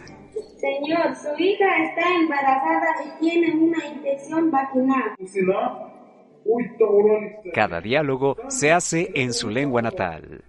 Señor, 0.59 1.15
su 1.15 1.41
hija 1.41 1.65
está 1.85 2.13
embarazada 2.13 3.05
y 3.05 3.19
tiene 3.21 3.55
una 3.55 3.87
infección 3.87 4.51
vaginal. 4.51 5.15
Cada 7.53 7.79
diálogo 7.79 8.35
se 8.49 8.71
hace 8.73 9.11
en 9.15 9.33
su 9.33 9.49
lengua 9.49 9.81
natal. 9.81 10.43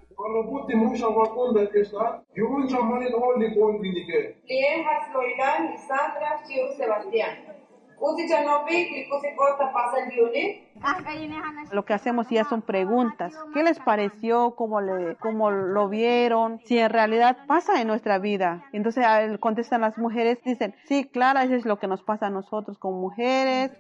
Lo 11.73 11.85
que 11.85 11.95
hacemos 11.95 12.29
ya 12.29 12.45
son 12.45 12.63
preguntas. 12.63 13.35
¿Qué 13.53 13.63
les 13.63 13.81
pareció? 13.81 14.55
¿Cómo, 14.55 14.81
le, 14.81 15.17
cómo 15.17 15.51
lo 15.51 15.89
vieron? 15.89 16.61
Si 16.65 16.79
en 16.79 16.91
realidad 16.91 17.39
pasa 17.47 17.81
en 17.81 17.89
nuestra 17.89 18.19
vida. 18.19 18.65
Entonces 18.73 19.05
contestan 19.41 19.81
las 19.81 19.99
mujeres, 19.99 20.39
dicen, 20.45 20.75
sí, 20.85 21.05
claro, 21.05 21.41
eso 21.41 21.55
es 21.55 21.65
lo 21.65 21.79
que 21.79 21.89
nos 21.89 22.03
pasa 22.03 22.27
a 22.27 22.31
nosotros 22.31 22.79
como 22.79 23.01
mujeres. 23.01 23.73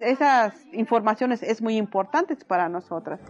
Esas 0.00 0.54
informaciones 0.72 1.42
es 1.42 1.60
muy 1.60 1.76
importantes 1.76 2.44
para 2.44 2.68
nosotras. 2.68 3.20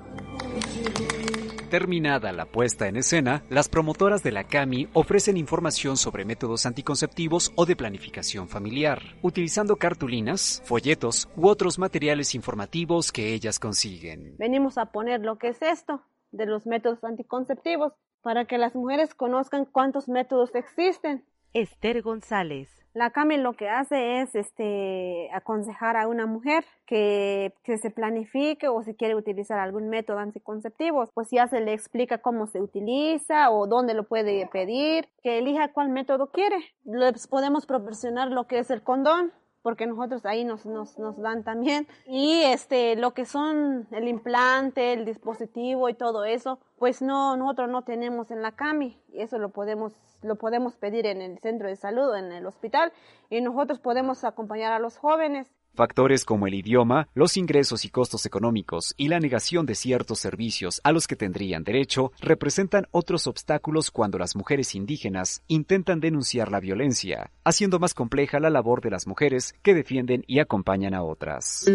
Terminada 1.71 2.33
la 2.33 2.47
puesta 2.47 2.89
en 2.89 2.97
escena, 2.97 3.43
las 3.51 3.69
promotoras 3.69 4.23
de 4.23 4.33
la 4.33 4.45
CAMI 4.45 4.89
ofrecen 4.95 5.37
información 5.37 5.99
sobre 5.99 6.25
métodos 6.25 6.65
anticonceptivos 6.65 7.53
o 7.57 7.67
de 7.67 7.77
planificación 7.77 8.49
familiar, 8.49 9.03
utilizando 9.21 9.77
cartulinas, 9.77 10.63
folletos 10.65 11.29
u 11.37 11.47
otros 11.47 11.79
materiales 11.79 12.35
informativos 12.35 13.13
que 13.13 13.35
ellas 13.35 13.59
consiguen. 13.59 14.35
Venimos 14.39 14.79
a 14.79 14.87
poner 14.87 15.21
lo 15.21 15.37
que 15.37 15.49
es 15.49 15.61
esto 15.61 16.03
de 16.31 16.47
los 16.47 16.65
métodos 16.65 17.05
anticonceptivos 17.05 17.93
para 18.23 18.47
que 18.47 18.57
las 18.57 18.75
mujeres 18.75 19.15
conozcan 19.15 19.67
cuántos 19.67 20.09
métodos 20.09 20.55
existen. 20.55 21.23
Esther 21.61 22.03
González. 22.03 22.69
La 22.95 23.11
CAMI 23.11 23.37
lo 23.37 23.53
que 23.53 23.69
hace 23.69 24.21
es 24.21 24.35
este, 24.35 25.29
aconsejar 25.33 25.97
a 25.97 26.09
una 26.09 26.27
mujer 26.27 26.65
que, 26.87 27.53
que, 27.63 27.79
se 27.79 27.91
planifique 27.91 28.69
o 28.69 28.83
si 28.83 28.95
quiere 28.95 29.15
utilizar 29.15 29.59
algún 29.59 29.89
método 29.89 30.19
anticonceptivo, 30.19 31.09
pues 31.15 31.29
ya 31.31 31.49
se 31.49 31.61
le 31.61 31.75
explica 31.75 32.19
cómo 32.19 32.47
se 32.47 32.61
utiliza 32.61 33.51
o 33.51 33.67
dónde 33.67 33.95
lo 33.95 34.05
puede 34.05 34.49
pedir, 34.53 35.09
que 35.23 35.39
elija 35.39 35.73
cuál 35.73 35.91
método 35.91 36.31
quiere. 36.31 36.57
Les 36.85 37.27
podemos 37.27 37.67
proporcionar 37.67 38.29
lo 38.31 38.47
que 38.47 38.61
es 38.61 38.71
el 38.71 38.83
condón, 38.83 39.33
porque 39.69 39.87
nosotros 39.87 40.25
ahí 40.25 40.47
nos, 40.47 40.65
nos, 40.65 40.99
nos, 40.99 41.19
dan 41.19 41.45
también. 41.45 41.87
Y 42.07 42.41
este, 42.45 42.97
lo 42.97 43.13
que 43.13 43.27
son 43.27 43.87
el 43.91 44.09
implante, 44.09 44.95
el 44.95 45.05
dispositivo 45.05 45.91
y 45.91 45.95
todo 45.95 46.25
eso, 46.25 46.59
pues 46.79 47.03
no, 47.03 47.37
nosotros 47.37 47.69
no 47.69 47.83
tenemos 47.83 48.31
en 48.31 48.41
la 48.41 48.53
CAMI. 48.53 48.99
Eso 49.13 49.37
lo 49.37 49.51
podemos, 49.51 49.93
lo 50.23 50.37
podemos 50.37 50.75
pedir 50.77 51.05
en 51.05 51.21
el 51.21 51.39
centro 51.41 51.69
de 51.69 51.77
salud, 51.77 52.17
en 52.17 52.33
el 52.33 52.47
hospital, 52.47 52.95
y 53.29 53.43
nosotros 53.43 53.79
podemos 53.79 54.25
acompañar 54.25 54.73
a 54.73 54.79
los 54.79 54.97
jóvenes 54.97 55.53
Factores 55.79 56.25
como 56.25 56.49
el 56.49 56.55
idioma, 56.55 57.07
los 57.15 57.37
ingresos 57.37 57.85
y 57.85 57.89
costos 57.89 58.27
económicos 58.27 58.95
y 58.97 59.07
la 59.07 59.21
negación 59.21 59.65
de 59.65 59.77
ciertos 59.77 60.19
servicios 60.19 60.81
a 60.83 60.91
los 60.91 61.07
que 61.07 61.15
tendrían 61.15 61.63
derecho 61.63 62.11
representan 62.19 62.89
otros 62.91 63.29
obstáculos 63.29 63.93
cuando 63.93 64.19
las 64.19 64.35
mujeres 64.35 64.75
indígenas 64.75 65.45
intentan 65.47 66.01
denunciar 66.01 66.51
la 66.51 66.59
violencia, 66.59 67.31
haciendo 67.45 67.79
más 67.79 67.95
compleja 67.95 68.41
la 68.41 68.51
labor 68.51 68.81
de 68.81 68.91
las 68.91 69.07
mujeres 69.07 69.55
que 69.63 69.73
defienden 69.73 70.25
y 70.27 70.41
acompañan 70.41 70.95
a 70.95 71.05
otras. 71.05 71.71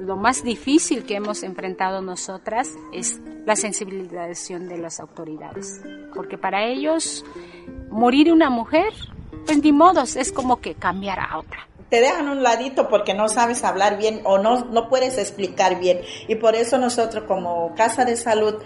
Lo 0.00 0.16
más 0.16 0.42
difícil 0.42 1.04
que 1.04 1.14
hemos 1.14 1.44
enfrentado 1.44 2.02
nosotras 2.02 2.68
es 2.92 3.20
la 3.46 3.54
sensibilización 3.54 4.66
de 4.66 4.78
las 4.78 4.98
autoridades, 4.98 5.80
porque 6.16 6.36
para 6.36 6.66
ellos 6.66 7.24
morir 7.90 8.32
una 8.32 8.50
mujer, 8.50 8.92
pues 9.46 9.62
ni 9.62 9.70
modos, 9.70 10.16
es 10.16 10.32
como 10.32 10.60
que 10.60 10.74
cambiar 10.74 11.20
a 11.20 11.38
otra 11.38 11.68
te 11.88 12.00
dejan 12.00 12.28
un 12.28 12.42
ladito 12.42 12.88
porque 12.88 13.14
no 13.14 13.28
sabes 13.28 13.64
hablar 13.64 13.98
bien 13.98 14.20
o 14.24 14.38
no, 14.38 14.64
no 14.66 14.88
puedes 14.88 15.18
explicar 15.18 15.78
bien. 15.78 16.00
Y 16.28 16.36
por 16.36 16.54
eso 16.54 16.78
nosotros 16.78 17.24
como 17.24 17.74
Casa 17.74 18.04
de 18.04 18.16
Salud 18.16 18.56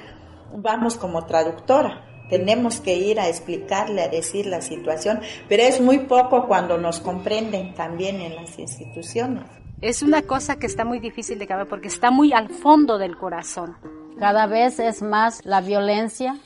vamos 0.55 0.97
como 0.97 1.25
traductora. 1.27 2.05
Tenemos 2.29 2.81
que 2.81 2.97
ir 2.97 3.21
a 3.21 3.29
explicarle, 3.29 4.03
a 4.03 4.09
decir 4.09 4.47
la 4.47 4.63
situación, 4.63 5.21
pero 5.49 5.63
es 5.63 5.81
muy 5.81 5.99
poco 6.01 6.47
cuando 6.47 6.79
nos 6.79 7.01
comprenden 7.01 7.75
también 7.75 8.21
en 8.21 8.37
las 8.37 8.59
instituciones. 8.59 9.45
Es 9.83 10.03
una 10.03 10.23
cosa 10.23 10.57
que 10.57 10.67
está 10.67 10.85
muy 10.85 11.01
difícil 11.01 11.39
de 11.39 11.47
caber 11.47 11.69
porque 11.69 11.89
está 11.89 12.11
muy 12.11 12.33
al 12.33 12.49
fondo 12.49 12.99
del 12.99 13.19
corazón. 13.19 13.77
Cada 14.19 14.47
vez 14.47 14.79
es 14.79 15.03
más 15.03 15.45
la 15.45 15.61
violencia 15.61 16.37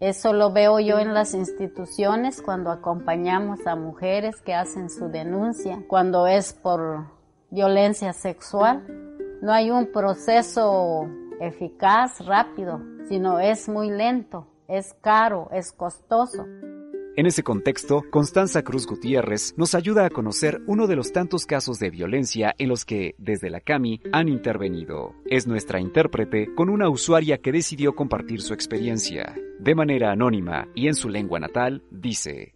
eso 0.00 0.32
lo 0.32 0.50
veo 0.50 0.80
yo 0.80 0.98
en 0.98 1.12
las 1.12 1.34
instituciones 1.34 2.40
cuando 2.40 2.70
acompañamos 2.70 3.66
a 3.66 3.76
mujeres 3.76 4.40
que 4.40 4.54
hacen 4.54 4.88
su 4.88 5.08
denuncia, 5.08 5.84
cuando 5.88 6.26
es 6.26 6.54
por 6.54 7.04
violencia 7.50 8.14
sexual. 8.14 8.82
No 9.42 9.52
hay 9.52 9.70
un 9.70 9.92
proceso 9.92 11.06
eficaz, 11.38 12.24
rápido, 12.24 12.80
sino 13.08 13.40
es 13.40 13.68
muy 13.68 13.90
lento, 13.90 14.46
es 14.68 14.94
caro, 14.94 15.48
es 15.52 15.70
costoso. 15.70 16.46
En 17.20 17.26
ese 17.26 17.42
contexto, 17.42 18.04
Constanza 18.10 18.62
Cruz 18.62 18.86
Gutiérrez 18.86 19.52
nos 19.58 19.74
ayuda 19.74 20.06
a 20.06 20.08
conocer 20.08 20.62
uno 20.66 20.86
de 20.86 20.96
los 20.96 21.12
tantos 21.12 21.44
casos 21.44 21.78
de 21.78 21.90
violencia 21.90 22.54
en 22.56 22.70
los 22.70 22.86
que, 22.86 23.14
desde 23.18 23.50
la 23.50 23.60
CAMI, 23.60 24.00
han 24.10 24.30
intervenido. 24.30 25.12
Es 25.26 25.46
nuestra 25.46 25.80
intérprete 25.80 26.54
con 26.54 26.70
una 26.70 26.88
usuaria 26.88 27.36
que 27.36 27.52
decidió 27.52 27.94
compartir 27.94 28.40
su 28.40 28.54
experiencia. 28.54 29.34
De 29.58 29.74
manera 29.74 30.12
anónima 30.12 30.68
y 30.74 30.88
en 30.88 30.94
su 30.94 31.10
lengua 31.10 31.38
natal, 31.38 31.82
dice. 31.90 32.54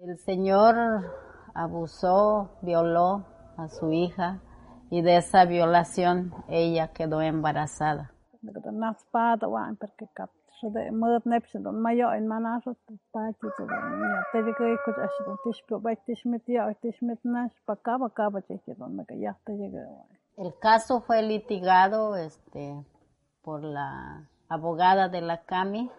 El 0.00 0.18
señor 0.18 0.76
abusó, 1.54 2.58
violó 2.60 3.24
a 3.56 3.68
su 3.70 3.90
hija 3.90 4.42
y 4.90 5.00
de 5.00 5.16
esa 5.16 5.46
violación 5.46 6.34
ella 6.50 6.88
quedó 6.88 7.22
embarazada 7.22 8.13
el 20.36 20.58
caso 20.58 21.00
fue 21.00 21.22
litigado 21.22 22.16
este 22.16 22.84
por 23.42 23.62
la 23.62 24.28
abogada 24.48 25.08
de 25.08 25.20
la 25.20 25.44
CAMI. 25.44 25.90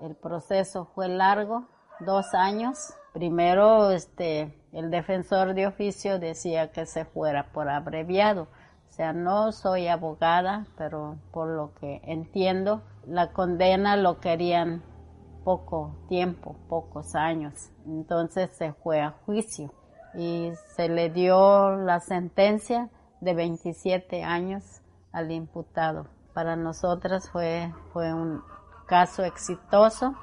El 0.00 0.16
proceso 0.16 0.86
fue 0.94 1.08
largo 1.08 1.66
dos 2.00 2.32
años. 2.34 2.94
Primero 3.12 3.90
este 3.90 4.54
el 4.72 4.90
defensor 4.90 5.54
de 5.54 5.66
oficio 5.66 6.18
decía 6.18 6.72
que 6.72 6.86
se 6.86 7.04
fuera 7.04 7.52
por 7.52 7.68
abreviado 7.68 8.48
o 8.92 8.94
sea, 8.94 9.14
no 9.14 9.52
soy 9.52 9.88
abogada, 9.88 10.66
pero 10.76 11.16
por 11.30 11.48
lo 11.48 11.72
que 11.80 12.02
entiendo, 12.04 12.82
la 13.06 13.32
condena 13.32 13.96
lo 13.96 14.20
querían 14.20 14.82
poco 15.44 15.96
tiempo, 16.10 16.56
pocos 16.68 17.14
años. 17.14 17.70
Entonces 17.86 18.50
se 18.50 18.74
fue 18.74 19.00
a 19.00 19.14
juicio 19.24 19.72
y 20.12 20.52
se 20.76 20.90
le 20.90 21.08
dio 21.08 21.74
la 21.74 22.00
sentencia 22.00 22.90
de 23.22 23.32
27 23.32 24.24
años 24.24 24.82
al 25.10 25.32
imputado. 25.32 26.08
Para 26.34 26.56
nosotras 26.56 27.30
fue, 27.30 27.72
fue 27.94 28.12
un 28.12 28.42
caso 28.86 29.24
exitoso 29.24 30.14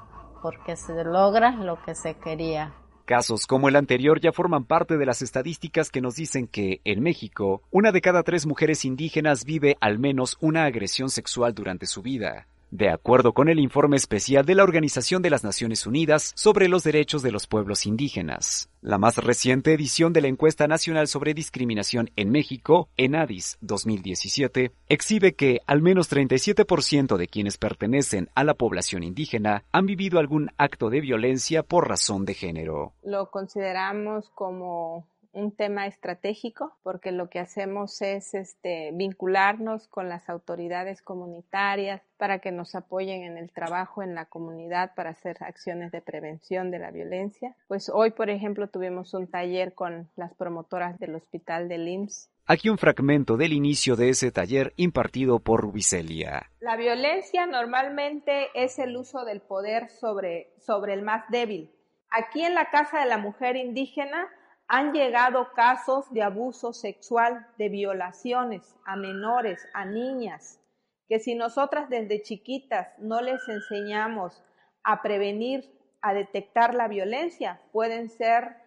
porque 0.42 0.76
se 0.76 1.02
logra 1.02 1.50
lo 1.50 1.82
que 1.82 1.96
se 1.96 2.14
quería 2.18 2.72
Casos 3.10 3.48
como 3.48 3.68
el 3.68 3.74
anterior 3.74 4.20
ya 4.20 4.30
forman 4.30 4.62
parte 4.62 4.96
de 4.96 5.04
las 5.04 5.20
estadísticas 5.20 5.90
que 5.90 6.00
nos 6.00 6.14
dicen 6.14 6.46
que, 6.46 6.80
en 6.84 7.02
México, 7.02 7.60
una 7.72 7.90
de 7.90 8.00
cada 8.00 8.22
tres 8.22 8.46
mujeres 8.46 8.84
indígenas 8.84 9.44
vive 9.44 9.76
al 9.80 9.98
menos 9.98 10.36
una 10.40 10.64
agresión 10.64 11.10
sexual 11.10 11.52
durante 11.52 11.86
su 11.86 12.02
vida 12.02 12.46
de 12.70 12.90
acuerdo 12.90 13.32
con 13.32 13.48
el 13.48 13.58
informe 13.58 13.96
especial 13.96 14.44
de 14.44 14.54
la 14.54 14.62
Organización 14.62 15.22
de 15.22 15.30
las 15.30 15.44
Naciones 15.44 15.86
Unidas 15.86 16.32
sobre 16.36 16.68
los 16.68 16.82
Derechos 16.84 17.22
de 17.22 17.32
los 17.32 17.46
Pueblos 17.46 17.86
Indígenas. 17.86 18.70
La 18.80 18.98
más 18.98 19.18
reciente 19.18 19.74
edición 19.74 20.12
de 20.12 20.22
la 20.22 20.28
Encuesta 20.28 20.66
Nacional 20.66 21.06
sobre 21.06 21.34
Discriminación 21.34 22.10
en 22.16 22.30
México, 22.30 22.88
ENADIS 22.96 23.58
2017, 23.60 24.72
exhibe 24.88 25.34
que 25.34 25.60
al 25.66 25.82
menos 25.82 26.10
37% 26.10 27.16
de 27.16 27.28
quienes 27.28 27.58
pertenecen 27.58 28.30
a 28.34 28.44
la 28.44 28.54
población 28.54 29.02
indígena 29.02 29.64
han 29.72 29.86
vivido 29.86 30.18
algún 30.18 30.50
acto 30.56 30.90
de 30.90 31.00
violencia 31.00 31.62
por 31.62 31.88
razón 31.88 32.24
de 32.24 32.34
género. 32.34 32.94
Lo 33.02 33.30
consideramos 33.30 34.30
como 34.34 35.06
un 35.32 35.54
tema 35.54 35.86
estratégico 35.86 36.76
porque 36.82 37.12
lo 37.12 37.28
que 37.28 37.38
hacemos 37.38 38.02
es 38.02 38.34
este, 38.34 38.90
vincularnos 38.92 39.88
con 39.88 40.08
las 40.08 40.28
autoridades 40.28 41.02
comunitarias 41.02 42.02
para 42.16 42.40
que 42.40 42.52
nos 42.52 42.74
apoyen 42.74 43.22
en 43.22 43.38
el 43.38 43.50
trabajo 43.52 44.02
en 44.02 44.14
la 44.14 44.26
comunidad 44.26 44.94
para 44.94 45.10
hacer 45.10 45.36
acciones 45.40 45.92
de 45.92 46.02
prevención 46.02 46.70
de 46.70 46.78
la 46.78 46.90
violencia. 46.90 47.56
Pues 47.68 47.88
hoy, 47.88 48.10
por 48.10 48.30
ejemplo, 48.30 48.68
tuvimos 48.68 49.14
un 49.14 49.26
taller 49.26 49.74
con 49.74 50.10
las 50.16 50.34
promotoras 50.34 50.98
del 50.98 51.14
hospital 51.14 51.68
de 51.68 51.76
IMSS 51.76 52.30
Aquí 52.52 52.68
un 52.68 52.78
fragmento 52.78 53.36
del 53.36 53.52
inicio 53.52 53.94
de 53.94 54.08
ese 54.08 54.32
taller 54.32 54.72
impartido 54.74 55.38
por 55.38 55.60
Rubicelia. 55.60 56.50
La 56.58 56.76
violencia 56.76 57.46
normalmente 57.46 58.48
es 58.54 58.80
el 58.80 58.96
uso 58.96 59.24
del 59.24 59.40
poder 59.40 59.88
sobre, 59.88 60.52
sobre 60.58 60.94
el 60.94 61.02
más 61.02 61.30
débil. 61.30 61.70
Aquí 62.10 62.42
en 62.42 62.56
la 62.56 62.68
Casa 62.70 62.98
de 62.98 63.06
la 63.06 63.18
Mujer 63.18 63.54
Indígena 63.54 64.28
han 64.72 64.92
llegado 64.92 65.52
casos 65.52 66.08
de 66.12 66.22
abuso 66.22 66.72
sexual, 66.72 67.44
de 67.58 67.68
violaciones 67.68 68.76
a 68.84 68.94
menores, 68.94 69.66
a 69.74 69.84
niñas, 69.84 70.60
que 71.08 71.18
si 71.18 71.34
nosotras 71.34 71.90
desde 71.90 72.22
chiquitas 72.22 72.86
no 73.00 73.20
les 73.20 73.40
enseñamos 73.48 74.44
a 74.84 75.02
prevenir, 75.02 75.68
a 76.02 76.14
detectar 76.14 76.72
la 76.74 76.86
violencia, 76.86 77.60
pueden 77.72 78.10
ser 78.10 78.58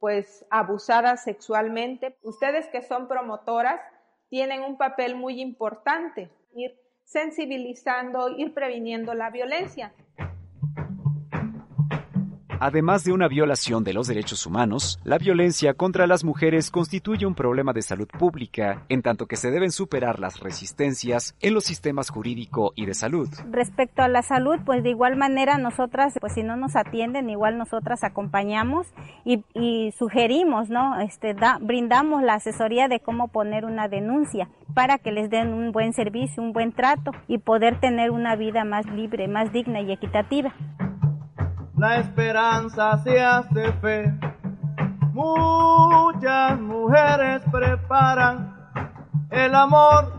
pues 0.00 0.44
abusadas 0.50 1.22
sexualmente. 1.22 2.18
Ustedes 2.24 2.66
que 2.66 2.82
son 2.82 3.06
promotoras 3.06 3.80
tienen 4.30 4.62
un 4.62 4.76
papel 4.76 5.14
muy 5.14 5.40
importante, 5.40 6.28
ir 6.56 6.76
sensibilizando, 7.04 8.30
ir 8.30 8.52
previniendo 8.52 9.14
la 9.14 9.30
violencia. 9.30 9.94
Además 12.64 13.02
de 13.02 13.10
una 13.10 13.26
violación 13.26 13.82
de 13.82 13.92
los 13.92 14.06
derechos 14.06 14.46
humanos, 14.46 15.00
la 15.02 15.18
violencia 15.18 15.74
contra 15.74 16.06
las 16.06 16.22
mujeres 16.22 16.70
constituye 16.70 17.26
un 17.26 17.34
problema 17.34 17.72
de 17.72 17.82
salud 17.82 18.06
pública, 18.06 18.84
en 18.88 19.02
tanto 19.02 19.26
que 19.26 19.34
se 19.34 19.50
deben 19.50 19.72
superar 19.72 20.20
las 20.20 20.38
resistencias 20.38 21.34
en 21.40 21.54
los 21.54 21.64
sistemas 21.64 22.08
jurídico 22.08 22.72
y 22.76 22.86
de 22.86 22.94
salud. 22.94 23.28
Respecto 23.50 24.02
a 24.02 24.06
la 24.06 24.22
salud, 24.22 24.60
pues 24.64 24.84
de 24.84 24.90
igual 24.90 25.16
manera 25.16 25.58
nosotras, 25.58 26.14
pues 26.20 26.34
si 26.34 26.44
no 26.44 26.54
nos 26.54 26.76
atienden, 26.76 27.30
igual 27.30 27.58
nosotras 27.58 28.04
acompañamos 28.04 28.86
y, 29.24 29.42
y 29.54 29.90
sugerimos, 29.98 30.70
¿no? 30.70 31.00
Este, 31.00 31.34
da, 31.34 31.58
brindamos 31.60 32.22
la 32.22 32.34
asesoría 32.34 32.86
de 32.86 33.00
cómo 33.00 33.26
poner 33.26 33.64
una 33.64 33.88
denuncia 33.88 34.48
para 34.72 34.98
que 34.98 35.10
les 35.10 35.30
den 35.30 35.52
un 35.52 35.72
buen 35.72 35.94
servicio, 35.94 36.40
un 36.40 36.52
buen 36.52 36.70
trato 36.70 37.10
y 37.26 37.38
poder 37.38 37.80
tener 37.80 38.12
una 38.12 38.36
vida 38.36 38.62
más 38.62 38.86
libre, 38.86 39.26
más 39.26 39.52
digna 39.52 39.80
y 39.80 39.90
equitativa 39.90 40.54
la 41.82 41.98
esperanza 41.98 42.96
se 42.98 43.20
hace 43.20 43.72
fe. 43.80 44.14
Muchas 45.12 46.60
mujeres 46.60 47.42
preparan 47.50 48.54
el 49.28 49.52
amor 49.52 50.12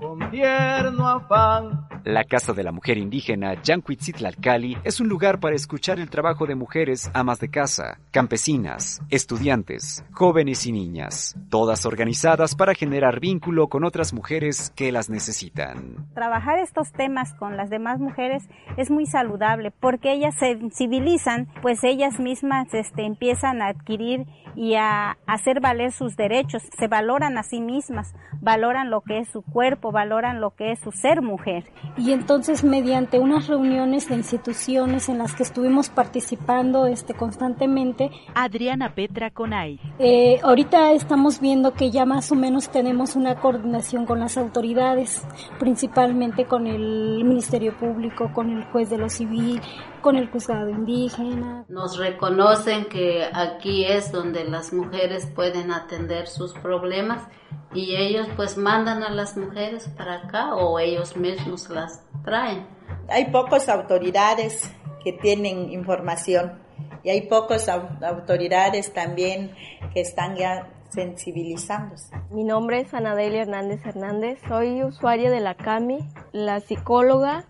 con 0.00 0.28
tierno 0.32 1.08
afán 1.08 1.87
la 2.08 2.24
Casa 2.24 2.54
de 2.54 2.62
la 2.62 2.72
Mujer 2.72 2.96
Indígena 2.96 3.60
Yancuitzitlalcali 3.62 4.78
es 4.82 4.98
un 4.98 5.08
lugar 5.08 5.40
para 5.40 5.54
escuchar 5.54 6.00
el 6.00 6.08
trabajo 6.08 6.46
de 6.46 6.54
mujeres 6.54 7.10
amas 7.12 7.38
de 7.38 7.50
casa, 7.50 7.98
campesinas, 8.12 9.02
estudiantes, 9.10 10.02
jóvenes 10.12 10.64
y 10.64 10.72
niñas, 10.72 11.36
todas 11.50 11.84
organizadas 11.84 12.54
para 12.54 12.72
generar 12.72 13.20
vínculo 13.20 13.68
con 13.68 13.84
otras 13.84 14.14
mujeres 14.14 14.72
que 14.74 14.90
las 14.90 15.10
necesitan. 15.10 16.08
Trabajar 16.14 16.58
estos 16.58 16.92
temas 16.92 17.34
con 17.34 17.58
las 17.58 17.68
demás 17.68 18.00
mujeres 18.00 18.48
es 18.78 18.90
muy 18.90 19.04
saludable 19.04 19.70
porque 19.70 20.12
ellas 20.12 20.34
se 20.38 20.56
sensibilizan, 20.56 21.48
pues 21.60 21.84
ellas 21.84 22.18
mismas 22.18 22.72
este, 22.72 23.04
empiezan 23.04 23.60
a 23.60 23.68
adquirir 23.68 24.24
y 24.56 24.76
a 24.76 25.18
hacer 25.26 25.60
valer 25.60 25.92
sus 25.92 26.16
derechos, 26.16 26.62
se 26.78 26.88
valoran 26.88 27.36
a 27.36 27.42
sí 27.42 27.60
mismas, 27.60 28.14
valoran 28.40 28.88
lo 28.88 29.02
que 29.02 29.18
es 29.18 29.28
su 29.28 29.42
cuerpo, 29.42 29.92
valoran 29.92 30.40
lo 30.40 30.54
que 30.56 30.72
es 30.72 30.80
su 30.80 30.90
ser 30.90 31.20
mujer 31.20 31.64
y 31.98 32.12
entonces 32.12 32.62
mediante 32.62 33.18
unas 33.18 33.48
reuniones 33.48 34.08
de 34.08 34.14
instituciones 34.14 35.08
en 35.08 35.18
las 35.18 35.34
que 35.34 35.42
estuvimos 35.42 35.88
participando 35.88 36.86
este, 36.86 37.14
constantemente. 37.14 38.10
Adriana 38.34 38.94
Petra 38.94 39.30
Conay. 39.30 39.80
Eh, 39.98 40.38
ahorita 40.42 40.92
estamos 40.92 41.40
viendo 41.40 41.74
que 41.74 41.90
ya 41.90 42.06
más 42.06 42.30
o 42.30 42.36
menos 42.36 42.70
tenemos 42.70 43.16
una 43.16 43.34
coordinación 43.34 44.06
con 44.06 44.20
las 44.20 44.38
autoridades, 44.38 45.22
principalmente 45.58 46.46
con 46.46 46.66
el 46.66 47.24
Ministerio 47.24 47.76
Público, 47.76 48.30
con 48.32 48.50
el 48.50 48.64
juez 48.66 48.90
de 48.90 48.98
lo 48.98 49.08
civil, 49.08 49.60
con 50.00 50.16
el 50.16 50.30
juzgado 50.30 50.68
indígena. 50.68 51.64
Nos 51.68 51.98
reconocen 51.98 52.86
que 52.86 53.28
aquí 53.32 53.84
es 53.84 54.12
donde 54.12 54.44
las 54.44 54.72
mujeres 54.72 55.26
pueden 55.34 55.72
atender 55.72 56.26
sus 56.26 56.54
problemas 56.54 57.26
y 57.74 57.96
ellos 57.96 58.28
pues 58.36 58.56
mandan 58.56 59.02
a 59.02 59.10
las 59.10 59.36
mujeres 59.36 59.88
para 59.96 60.24
acá 60.24 60.54
o 60.54 60.78
ellos 60.78 61.16
mismos 61.16 61.68
las 61.70 62.04
traen. 62.24 62.66
Hay 63.08 63.30
pocas 63.30 63.68
autoridades 63.68 64.70
que 65.02 65.12
tienen 65.12 65.72
información 65.72 66.58
y 67.02 67.10
hay 67.10 67.22
pocas 67.28 67.68
autoridades 67.68 68.92
también 68.92 69.52
que 69.92 70.00
están 70.00 70.36
ya 70.36 70.70
sensibilizándose. 70.88 72.16
Mi 72.30 72.44
nombre 72.44 72.80
es 72.80 72.94
Anadelia 72.94 73.42
Hernández 73.42 73.84
Hernández, 73.84 74.38
soy 74.48 74.82
usuaria 74.82 75.30
de 75.30 75.40
la 75.40 75.54
CAMI, 75.54 75.98
la 76.32 76.60
psicóloga 76.60 77.44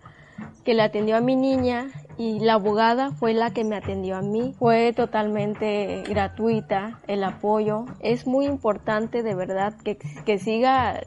que 0.65 0.73
le 0.73 0.83
atendió 0.83 1.17
a 1.17 1.21
mi 1.21 1.35
niña 1.35 1.87
y 2.19 2.37
la 2.41 2.55
abogada 2.55 3.11
fue 3.11 3.33
la 3.33 3.51
que 3.51 3.63
me 3.63 3.77
atendió 3.77 4.17
a 4.17 4.21
mí. 4.21 4.53
Fue 4.59 4.91
totalmente 4.91 6.03
gratuita 6.05 6.99
el 7.07 7.23
apoyo. 7.23 7.85
Es 8.01 8.27
muy 8.27 8.45
importante 8.45 9.23
de 9.23 9.35
verdad 9.35 9.73
que, 9.85 9.97
que 10.25 10.37
siga 10.37 10.99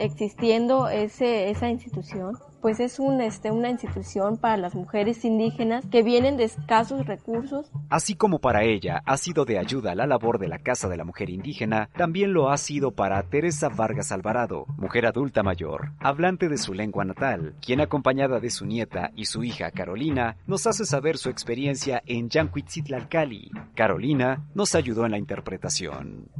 existiendo 0.00 0.88
ese, 0.88 1.50
esa 1.50 1.70
institución 1.70 2.36
pues 2.66 2.80
es 2.80 2.98
un, 2.98 3.20
este, 3.20 3.52
una 3.52 3.70
institución 3.70 4.38
para 4.38 4.56
las 4.56 4.74
mujeres 4.74 5.24
indígenas 5.24 5.84
que 5.86 6.02
vienen 6.02 6.36
de 6.36 6.42
escasos 6.42 7.06
recursos. 7.06 7.70
Así 7.90 8.16
como 8.16 8.40
para 8.40 8.64
ella 8.64 9.04
ha 9.06 9.16
sido 9.18 9.44
de 9.44 9.60
ayuda 9.60 9.94
la 9.94 10.04
labor 10.04 10.40
de 10.40 10.48
la 10.48 10.58
Casa 10.58 10.88
de 10.88 10.96
la 10.96 11.04
Mujer 11.04 11.30
Indígena, 11.30 11.88
también 11.96 12.32
lo 12.32 12.50
ha 12.50 12.56
sido 12.56 12.90
para 12.90 13.22
Teresa 13.22 13.68
Vargas 13.68 14.10
Alvarado, 14.10 14.66
mujer 14.78 15.06
adulta 15.06 15.44
mayor, 15.44 15.92
hablante 16.00 16.48
de 16.48 16.58
su 16.58 16.74
lengua 16.74 17.04
natal, 17.04 17.54
quien 17.64 17.80
acompañada 17.80 18.40
de 18.40 18.50
su 18.50 18.66
nieta 18.66 19.12
y 19.14 19.26
su 19.26 19.44
hija 19.44 19.70
Carolina, 19.70 20.36
nos 20.48 20.66
hace 20.66 20.86
saber 20.86 21.18
su 21.18 21.28
experiencia 21.28 22.02
en 22.04 22.30
Yancuitzitlalcali. 22.30 23.52
Carolina 23.76 24.44
nos 24.56 24.74
ayudó 24.74 25.04
en 25.04 25.12
la 25.12 25.18
interpretación 25.18 26.30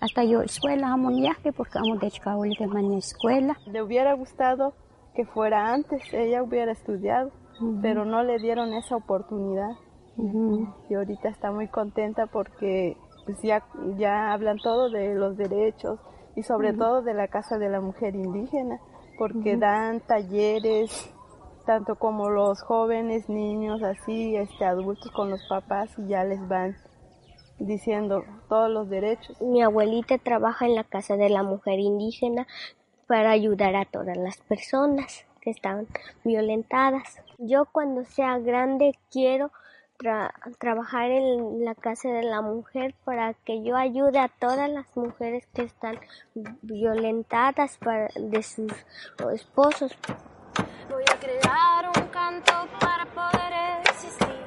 hasta 0.00 0.24
yo 0.24 0.42
escuela, 0.42 0.92
amo 0.92 1.10
viaje 1.10 1.52
porque 1.52 1.78
amo 1.78 1.96
de 1.96 2.10
que 2.10 2.64
en 2.64 2.92
escuela. 2.94 3.56
Le 3.66 3.82
hubiera 3.82 4.14
gustado 4.14 4.74
que 5.14 5.24
fuera 5.26 5.72
antes, 5.72 6.02
ella 6.12 6.42
hubiera 6.42 6.72
estudiado, 6.72 7.30
pero 7.82 8.04
no 8.04 8.22
le 8.22 8.38
dieron 8.38 8.72
esa 8.72 8.96
oportunidad. 8.96 9.70
Y 10.88 10.94
ahorita 10.94 11.28
está 11.28 11.50
muy 11.50 11.68
contenta 11.68 12.26
porque 12.26 12.96
pues 13.24 13.40
ya, 13.42 13.64
ya 13.96 14.32
hablan 14.32 14.58
todo 14.58 14.90
de 14.90 15.14
los 15.14 15.36
derechos 15.36 15.98
y 16.36 16.42
sobre 16.42 16.72
todo 16.72 17.02
de 17.02 17.14
la 17.14 17.28
Casa 17.28 17.58
de 17.58 17.68
la 17.68 17.80
Mujer 17.80 18.14
Indígena, 18.14 18.80
porque 19.18 19.56
dan 19.56 20.00
talleres 20.00 21.12
tanto 21.66 21.96
como 21.96 22.30
los 22.30 22.62
jóvenes, 22.62 23.28
niños, 23.28 23.82
así, 23.82 24.36
este, 24.36 24.64
adultos 24.64 25.10
con 25.12 25.30
los 25.30 25.40
papás 25.48 25.90
y 25.98 26.08
ya 26.08 26.24
les 26.24 26.46
van 26.48 26.76
diciendo 27.60 28.24
todos 28.48 28.70
los 28.70 28.88
derechos. 28.88 29.40
Mi 29.40 29.62
abuelita 29.62 30.18
trabaja 30.18 30.66
en 30.66 30.74
la 30.74 30.84
Casa 30.84 31.16
de 31.16 31.28
la 31.28 31.42
Mujer 31.42 31.78
Indígena 31.78 32.46
para 33.06 33.30
ayudar 33.30 33.76
a 33.76 33.84
todas 33.84 34.16
las 34.16 34.38
personas 34.38 35.24
que 35.40 35.50
están 35.50 35.86
violentadas. 36.24 37.20
Yo 37.38 37.66
cuando 37.66 38.04
sea 38.04 38.38
grande 38.38 38.94
quiero 39.10 39.50
trabajar 40.58 41.10
en 41.10 41.64
la 41.64 41.74
Casa 41.74 42.08
de 42.08 42.22
la 42.22 42.40
Mujer 42.40 42.94
para 43.04 43.34
que 43.34 43.62
yo 43.62 43.76
ayude 43.76 44.18
a 44.18 44.28
todas 44.28 44.70
las 44.70 44.86
mujeres 44.96 45.46
que 45.54 45.62
están 45.62 45.98
violentadas 46.62 47.78
de 48.14 48.42
sus 48.42 48.72
esposos. 49.34 49.96
Voy 50.88 51.04
a 51.12 51.18
crear 51.20 51.86
un 51.86 52.08
canto 52.08 52.52
para 52.80 53.04
poder 53.06 53.80
existir. 53.82 54.40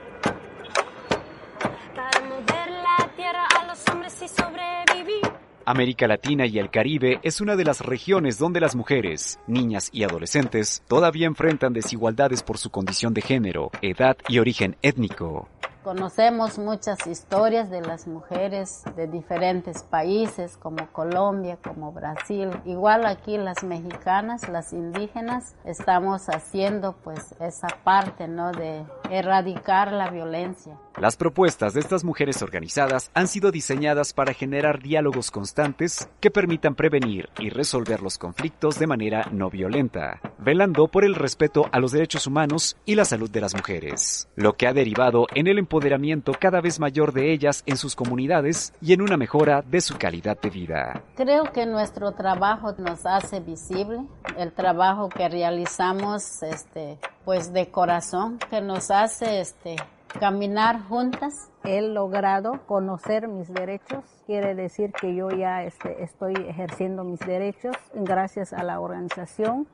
América 5.66 6.08
Latina 6.08 6.46
y 6.46 6.60
el 6.60 6.70
Caribe 6.70 7.20
es 7.24 7.40
una 7.40 7.56
de 7.56 7.64
las 7.64 7.82
regiones 7.82 8.38
donde 8.38 8.60
las 8.60 8.76
mujeres, 8.76 9.40
niñas 9.48 9.90
y 9.94 10.04
adolescentes 10.04 10.84
todavía 10.88 11.28
enfrentan 11.28 11.74
desigualdades 11.74 12.44
por 12.44 12.58
su 12.58 12.70
condición 12.70 13.14
de 13.14 13.22
género, 13.22 13.72
edad 13.82 14.18
y 14.28 14.40
origen 14.40 14.76
étnico. 14.82 15.48
Conocemos 15.84 16.60
muchas 16.60 17.08
historias 17.08 17.70
de 17.70 17.82
las 17.82 18.08
mujeres 18.08 18.84
de 18.96 19.06
diferentes 19.08 19.84
países 19.84 20.56
como 20.56 20.88
Colombia, 20.94 21.58
como 21.62 21.92
Brasil. 21.92 22.50
Igual 22.64 23.06
aquí 23.06 23.38
las 23.38 23.64
mexicanas, 23.64 24.48
las 24.48 24.72
indígenas, 24.72 25.56
estamos 25.66 26.28
haciendo 26.30 26.94
pues 27.04 27.36
esa 27.42 27.68
parte, 27.84 28.30
¿no? 28.30 28.54
De 28.54 28.86
erradicar 29.14 29.92
la 29.92 30.10
violencia. 30.10 30.78
Las 30.98 31.18
propuestas 31.18 31.74
de 31.74 31.80
estas 31.80 32.04
mujeres 32.04 32.42
organizadas 32.42 33.12
han 33.14 33.28
sido 33.28 33.52
diseñadas 33.52 34.14
para 34.14 34.34
generar 34.34 34.82
diálogos 34.82 35.32
constantes 35.32 36.10
que 36.20 36.32
permitan 36.32 36.76
prevenir 36.76 37.30
y 37.40 37.50
resolver 37.50 38.02
los 38.02 38.18
conflictos 38.18 38.80
de 38.80 38.88
manera 38.88 39.28
no 39.32 39.50
violenta, 39.50 40.20
velando 40.40 40.88
por 40.88 41.04
el 41.04 41.16
respeto 41.16 41.68
a 41.72 41.80
los 41.80 41.92
derechos 41.92 42.28
humanos 42.28 42.78
y 42.86 42.96
la 42.96 43.06
salud 43.06 43.30
de 43.30 43.42
las 43.42 43.56
mujeres, 43.56 44.28
lo 44.36 44.54
que 44.54 44.68
ha 44.68 44.74
derivado 44.74 45.28
en 45.34 45.48
el 45.48 45.60
empoderamiento 45.60 46.34
cada 46.40 46.62
vez 46.62 46.80
mayor 46.80 47.14
de 47.14 47.34
ellas 47.34 47.64
en 47.66 47.78
sus 47.78 47.96
comunidades 47.96 48.74
y 48.82 48.94
en 48.94 49.02
una 49.02 49.18
mejora 49.18 49.62
de 49.62 49.82
su 49.82 49.98
calidad 49.98 50.40
de 50.40 50.50
vida. 50.50 51.04
Creo 51.16 51.52
que 51.52 51.66
nuestro 51.66 52.14
trabajo 52.14 52.74
nos 52.78 53.06
hace 53.06 53.40
visible, 53.40 54.00
el 54.38 54.52
trabajo 54.54 55.10
que 55.10 55.30
realizamos 55.30 56.44
este 56.44 57.00
pues 57.26 57.54
de 57.54 57.72
corazón 57.72 58.40
que 58.50 58.62
nos 58.62 58.92
hace 58.92 59.40
este 59.40 59.76
caminar 60.20 60.82
juntas. 60.88 61.50
He 61.64 61.82
logrado 61.82 62.66
conocer 62.66 63.28
mis 63.28 63.54
derechos, 63.54 64.04
quiere 64.26 64.54
decir 64.54 64.92
que 64.92 65.16
yo 65.16 65.30
ya 65.30 65.64
este, 65.64 66.04
estoy 66.04 66.34
ejerciendo 66.48 67.04
mis 67.04 67.20
derechos 67.22 67.76
gracias 67.94 68.52
a 68.52 68.64
la 68.64 68.80
organización 68.80 69.68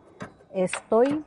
estoy 0.54 1.24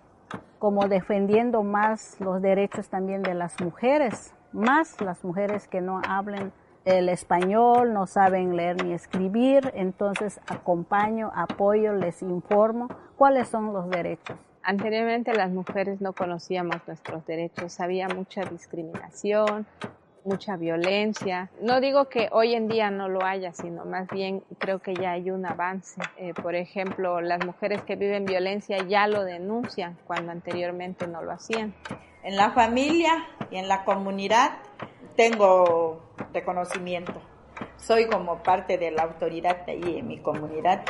como 0.59 0.89
defendiendo 0.89 1.63
más 1.63 2.17
los 2.21 2.41
derechos 2.41 2.89
también 2.89 3.23
de 3.23 3.35
las 3.35 3.61
mujeres, 3.61 4.35
más 4.53 5.01
las 5.01 5.25
mujeres 5.25 5.69
que 5.69 5.81
no 5.81 6.01
hablen 6.07 6.53
el 6.85 7.09
español, 7.09 7.93
no 7.93 8.07
saben 8.07 8.57
leer 8.57 8.83
ni 8.83 8.93
escribir, 8.93 9.73
entonces 9.75 10.41
acompaño, 10.49 11.31
apoyo, 11.35 11.93
les 11.95 12.23
informo 12.23 12.89
cuáles 13.17 13.49
son 13.49 13.73
los 13.73 13.89
derechos. 13.89 14.37
Anteriormente 14.63 15.35
las 15.35 15.51
mujeres 15.51 16.01
no 16.01 16.13
conocíamos 16.13 16.77
nuestros 16.87 17.27
derechos, 17.27 17.81
había 17.81 18.09
mucha 18.09 18.43
discriminación, 18.45 19.67
mucha 20.25 20.57
violencia. 20.57 21.51
No 21.61 21.81
digo 21.81 22.09
que 22.09 22.29
hoy 22.31 22.55
en 22.55 22.69
día 22.69 22.91
no 22.91 23.09
lo 23.09 23.25
haya, 23.25 23.53
sino 23.53 23.85
más 23.85 24.09
bien 24.09 24.43
creo 24.59 24.79
que 24.79 24.95
ya 24.95 25.13
hay 25.13 25.31
un 25.31 25.47
avance. 25.47 26.01
Eh, 26.17 26.33
por 26.35 26.55
ejemplo, 26.55 27.21
las 27.21 27.45
mujeres 27.45 27.83
que 27.83 27.97
viven 27.97 28.25
violencia 28.25 28.79
ya 28.87 29.07
lo 29.07 29.25
denuncian 29.25 29.99
cuando 30.07 30.33
anteriormente 30.33 31.07
no 31.07 31.23
lo 31.23 31.33
hacían. 31.33 31.75
En 32.23 32.37
la 32.37 32.53
familia 32.53 33.27
y 33.51 33.57
en 33.57 33.67
la 33.67 33.85
comunidad 33.85 34.59
tengo 35.17 36.15
reconocimiento. 36.33 37.21
Soy 37.77 38.07
como 38.07 38.43
parte 38.43 38.79
de 38.79 38.93
la 38.93 39.03
autoridad 39.03 39.65
ahí 39.67 39.99
en 39.99 40.07
mi 40.07 40.19
comunidad 40.19 40.85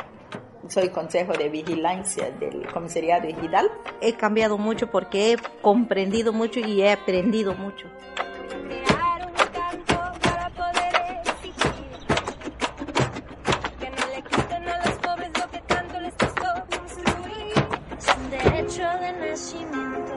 soy 0.67 0.89
consejo 0.89 1.33
de 1.33 1.49
vigilancia 1.49 2.31
del 2.31 2.67
comisariado 2.67 3.27
ejidal. 3.27 3.69
He 4.01 4.13
cambiado 4.13 4.57
mucho 4.57 4.89
porque 4.89 5.33
he 5.33 5.37
comprendido 5.61 6.33
mucho 6.33 6.59
y 6.59 6.81
he 6.81 6.91
aprendido 6.91 7.53
mucho. 7.55 7.87
derecho 18.29 18.81
de 18.81 19.29
nacimiento, 19.29 20.13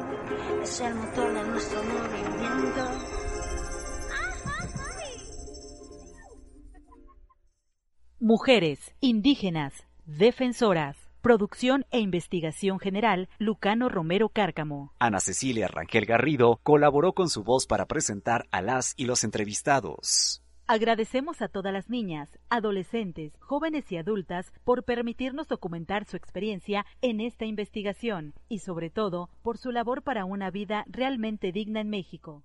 es 0.62 0.80
el 0.80 0.94
motor 0.94 1.34
de 1.34 1.42
nuestro 1.48 1.82
movimiento. 1.84 3.16
Mujeres, 8.18 8.94
indígenas, 9.00 9.85
defensoras. 10.06 10.96
Producción 11.20 11.84
e 11.90 11.98
investigación 11.98 12.78
general, 12.78 13.28
Lucano 13.38 13.88
Romero 13.88 14.28
Cárcamo. 14.28 14.92
Ana 15.00 15.18
Cecilia 15.18 15.66
Rangel 15.66 16.06
Garrido 16.06 16.60
colaboró 16.62 17.14
con 17.14 17.28
su 17.28 17.42
voz 17.42 17.66
para 17.66 17.86
presentar 17.86 18.46
a 18.52 18.62
las 18.62 18.94
y 18.96 19.06
los 19.06 19.24
entrevistados. 19.24 20.42
Agradecemos 20.68 21.42
a 21.42 21.48
todas 21.48 21.72
las 21.72 21.90
niñas, 21.90 22.28
adolescentes, 22.48 23.32
jóvenes 23.40 23.90
y 23.90 23.96
adultas 23.96 24.52
por 24.64 24.84
permitirnos 24.84 25.48
documentar 25.48 26.04
su 26.04 26.16
experiencia 26.16 26.86
en 27.02 27.20
esta 27.20 27.44
investigación 27.44 28.34
y 28.48 28.60
sobre 28.60 28.90
todo 28.90 29.28
por 29.42 29.58
su 29.58 29.72
labor 29.72 30.02
para 30.02 30.24
una 30.24 30.50
vida 30.50 30.84
realmente 30.88 31.50
digna 31.50 31.80
en 31.80 31.90
México. 31.90 32.44